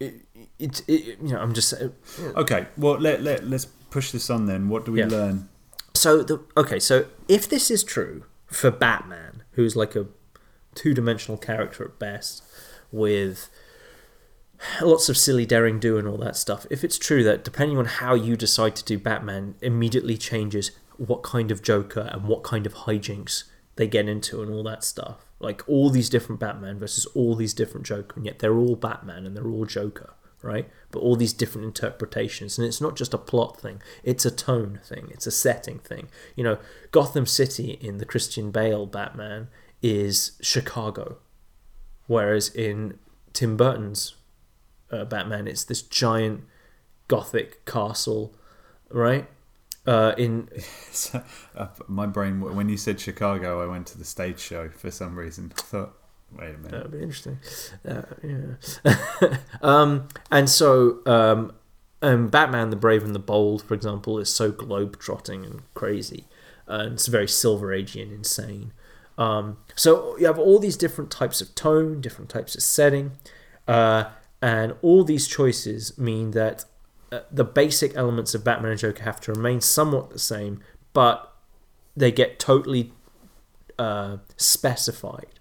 [0.00, 0.22] It,
[0.58, 1.88] it, it you know I'm just uh,
[2.36, 2.66] Okay.
[2.76, 4.68] Well, let let let's push this on then.
[4.68, 5.06] What do we Yeah.
[5.08, 5.48] learn?
[5.94, 10.06] So the okay, so if this is true for Batman, who's like a
[10.74, 12.42] two-dimensional character at best,
[12.90, 13.50] with
[14.82, 17.84] lots of silly daring do and all that stuff, if it's true that depending on
[17.86, 22.66] how you decide to do Batman, immediately changes what kind of Joker and what kind
[22.66, 23.44] of hijinks
[23.76, 27.54] they get into and all that stuff, like all these different Batman versus all these
[27.54, 30.68] different Joker, and yet they're all Batman and they're all Joker right?
[30.90, 34.80] But all these different interpretations, and it's not just a plot thing; it's a tone
[34.82, 36.08] thing, it's a setting thing.
[36.36, 36.58] You know,
[36.90, 39.48] Gotham City in the Christian Bale Batman
[39.82, 41.18] is Chicago,
[42.06, 42.98] whereas in
[43.32, 44.16] Tim Burton's
[44.90, 46.44] uh, Batman, it's this giant
[47.08, 48.34] Gothic castle,
[48.90, 49.28] right?
[49.86, 50.48] Uh, in
[51.56, 55.18] uh, my brain, when you said Chicago, I went to the stage show for some
[55.18, 55.52] reason.
[55.56, 55.96] I thought,
[56.32, 56.70] wait a minute.
[56.70, 57.38] That would be interesting.
[57.86, 59.36] Uh, yeah.
[59.62, 61.52] um, and so, um,
[62.02, 66.26] um, Batman the Brave and the Bold, for example, is so globe-trotting and crazy.
[66.66, 68.72] And it's very Silver Agey and insane.
[69.18, 73.12] Um, so you have all these different types of tone, different types of setting.
[73.68, 74.04] Uh,
[74.40, 76.64] and all these choices mean that
[77.12, 81.32] uh, the basic elements of Batman and Joker have to remain somewhat the same, but
[81.96, 82.92] they get totally
[83.78, 85.40] uh, specified,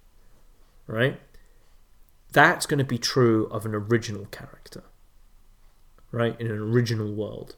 [0.87, 1.19] right?
[2.31, 4.83] That's going to be true of an original character,
[6.11, 6.39] right?
[6.39, 7.55] In an original world,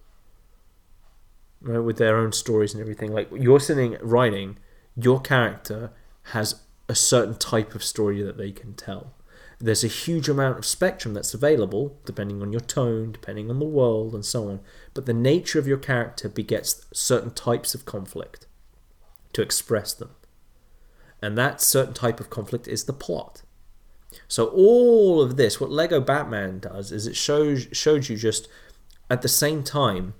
[1.61, 1.79] right?
[1.79, 3.13] With their own stories and everything.
[3.13, 4.57] Like you're sitting writing,
[4.95, 5.91] your character
[6.23, 9.13] has a certain type of story that they can tell.
[9.61, 13.65] There's a huge amount of spectrum that's available, depending on your tone, depending on the
[13.65, 14.59] world, and so on.
[14.93, 18.47] But the nature of your character begets certain types of conflict
[19.33, 20.09] to express them.
[21.21, 23.43] And that certain type of conflict is the plot.
[24.27, 28.47] So all of this, what Lego Batman does is it shows showed you just
[29.09, 30.15] at the same time,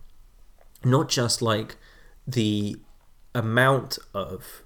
[0.84, 1.78] not just like
[2.28, 2.78] the
[3.34, 4.64] amount of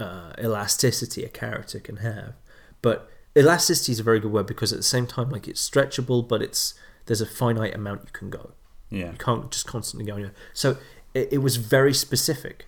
[0.00, 2.34] uh, elasticity a character can have,
[2.82, 6.26] but elasticity is a very good word because at the same time, like it's stretchable,
[6.26, 6.74] but it's
[7.06, 8.52] there's a finite amount you can go.
[8.90, 9.12] Yeah.
[9.12, 10.30] You can't just constantly go.
[10.52, 10.76] So
[11.14, 12.66] it, it was very specific.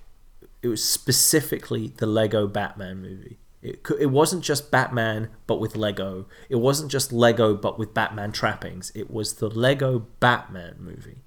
[0.62, 3.38] It was specifically the Lego Batman movie.
[3.62, 6.26] It, it wasn't just Batman but with Lego.
[6.48, 8.90] It wasn't just Lego but with Batman trappings.
[8.94, 11.18] It was the Lego Batman movie.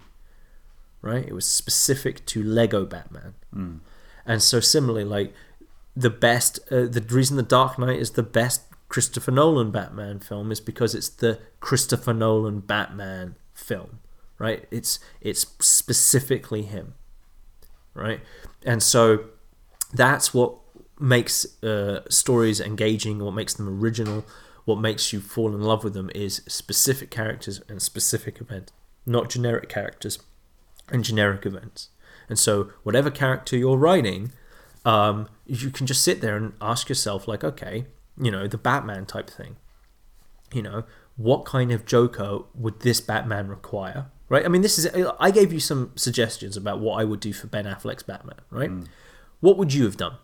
[1.02, 1.26] Right?
[1.26, 3.36] It was specific to Lego Batman.
[4.26, 5.34] And so similarly, like
[5.96, 8.64] the best, uh, the reason the Dark Knight is the best
[8.96, 14.00] Christopher Nolan Batman film is because it's the Christopher Nolan Batman film,
[14.40, 14.66] right?
[14.72, 16.94] It's it's specifically him,
[17.94, 18.22] right?
[18.66, 19.26] And so
[19.92, 20.56] that's what
[20.98, 24.24] makes uh, stories engaging, what makes them original,
[24.64, 28.72] what makes you fall in love with them is specific characters and specific events,
[29.06, 30.20] not generic characters
[30.88, 31.90] and generic events.
[32.30, 34.32] And so, whatever character you're writing,
[34.86, 37.88] um, you can just sit there and ask yourself, like, okay,
[38.18, 39.58] you know, the Batman type thing.
[40.54, 40.84] You know,
[41.18, 44.08] what kind of Joker would this Batman require?
[44.30, 44.46] Right?
[44.46, 44.88] I mean, this is.
[45.20, 48.40] I gave you some suggestions about what I would do for Ben Affleck's Batman.
[48.50, 48.72] Right?
[49.40, 50.18] What would you have done?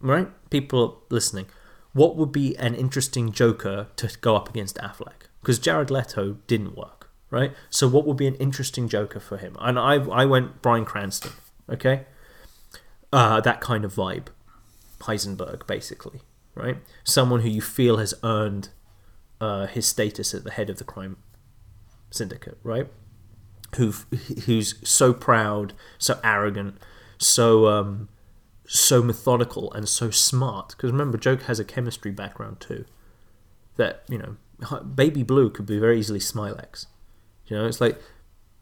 [0.00, 0.28] Right?
[0.50, 1.46] People listening.
[1.92, 5.28] What would be an interesting Joker to go up against Affleck?
[5.40, 7.10] Because Jared Leto didn't work.
[7.30, 7.52] Right?
[7.70, 9.56] So, what would be an interesting Joker for him?
[9.60, 11.32] And I, I went Bryan Cranston.
[11.70, 12.06] Okay?
[13.12, 14.28] uh, that kind of vibe.
[15.02, 16.20] Heisenberg, basically,
[16.54, 16.78] right?
[17.04, 18.70] Someone who you feel has earned
[19.40, 21.16] uh, his status at the head of the crime
[22.10, 22.88] syndicate, right?
[23.76, 23.92] Who
[24.44, 26.76] who's so proud, so arrogant,
[27.18, 28.08] so um,
[28.66, 30.74] so methodical, and so smart.
[30.76, 32.84] Because remember, Joker has a chemistry background too.
[33.76, 36.86] That you know, Baby Blue could be very easily Smilex.
[37.46, 38.00] You know, it's like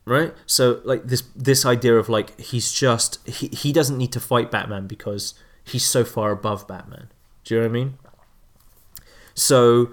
[0.07, 4.19] right so like this this idea of like he's just he, he doesn't need to
[4.19, 5.35] fight batman because
[5.71, 7.09] he's so far above batman
[7.45, 7.99] do you know what i mean
[9.35, 9.91] so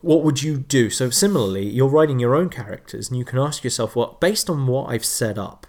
[0.00, 3.64] what would you do so similarly you're writing your own characters and you can ask
[3.64, 5.66] yourself well based on what i've set up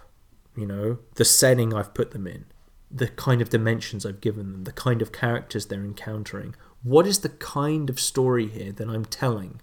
[0.56, 2.44] you know the setting i've put them in
[2.90, 7.20] the kind of dimensions i've given them the kind of characters they're encountering what is
[7.20, 9.60] the kind of story here that i'm telling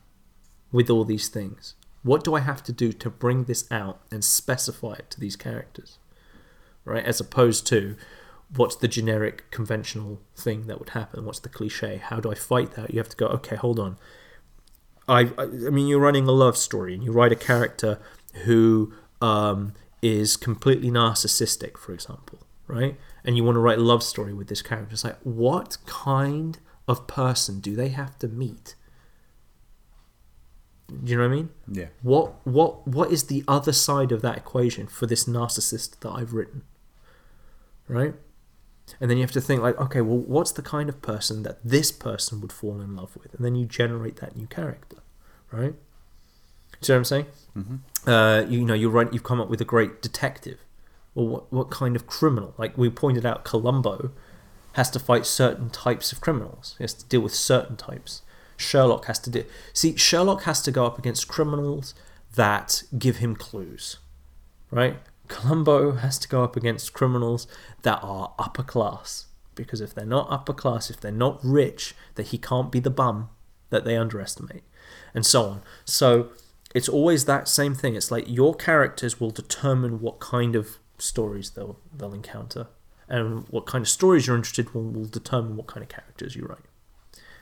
[0.71, 4.23] with all these things what do I have to do to bring this out and
[4.23, 5.97] specify it to these characters?
[6.85, 7.03] Right?
[7.03, 7.95] As opposed to
[8.55, 11.25] what's the generic conventional thing that would happen?
[11.25, 11.97] What's the cliche?
[11.97, 12.91] How do I fight that?
[12.91, 13.97] You have to go, okay, hold on.
[15.07, 17.99] I, I, mean, you're running a love story and you write a character
[18.45, 22.95] who um, is completely narcissistic, for example, right?
[23.23, 24.93] And you want to write a love story with this character.
[24.93, 28.75] It's like, what kind of person do they have to meet?
[30.87, 31.49] Do you know what I mean?
[31.71, 31.87] Yeah.
[32.01, 36.33] What what what is the other side of that equation for this narcissist that I've
[36.33, 36.63] written?
[37.87, 38.15] Right?
[38.99, 41.59] And then you have to think like, okay, well, what's the kind of person that
[41.63, 43.33] this person would fall in love with?
[43.33, 44.97] And then you generate that new character,
[45.51, 45.73] right?
[45.73, 47.25] you See what I'm saying?
[47.57, 48.09] Mm-hmm.
[48.09, 49.11] Uh, you know, you're right.
[49.11, 50.59] You've come up with a great detective.
[51.15, 52.53] Well, what what kind of criminal?
[52.57, 54.11] Like we pointed out, Columbo
[54.73, 56.75] has to fight certain types of criminals.
[56.77, 58.21] He has to deal with certain types.
[58.55, 59.45] Sherlock has to do.
[59.73, 61.95] See, Sherlock has to go up against criminals
[62.35, 63.97] that give him clues,
[64.69, 64.97] right?
[65.29, 67.47] Columbo has to go up against criminals
[67.83, 72.27] that are upper class because if they're not upper class, if they're not rich, that
[72.27, 73.29] he can't be the bum
[73.69, 74.63] that they underestimate,
[75.13, 75.61] and so on.
[75.85, 76.29] So
[76.73, 77.95] it's always that same thing.
[77.95, 82.67] It's like your characters will determine what kind of stories they'll they'll encounter,
[83.07, 86.45] and what kind of stories you're interested in will determine what kind of characters you
[86.45, 86.59] write.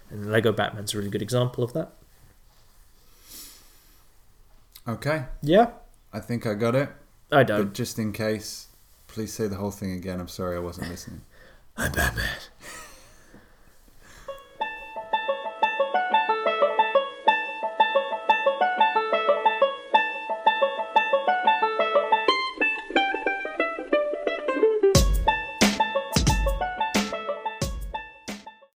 [0.09, 1.93] And Lego Batman's a really good example of that.
[4.87, 5.25] Okay.
[5.41, 5.71] Yeah.
[6.13, 6.89] I think I got it.
[7.31, 7.73] I But don't.
[7.73, 8.67] just in case,
[9.07, 10.19] please say the whole thing again.
[10.19, 11.21] I'm sorry I wasn't listening.
[11.77, 12.25] I'm Batman.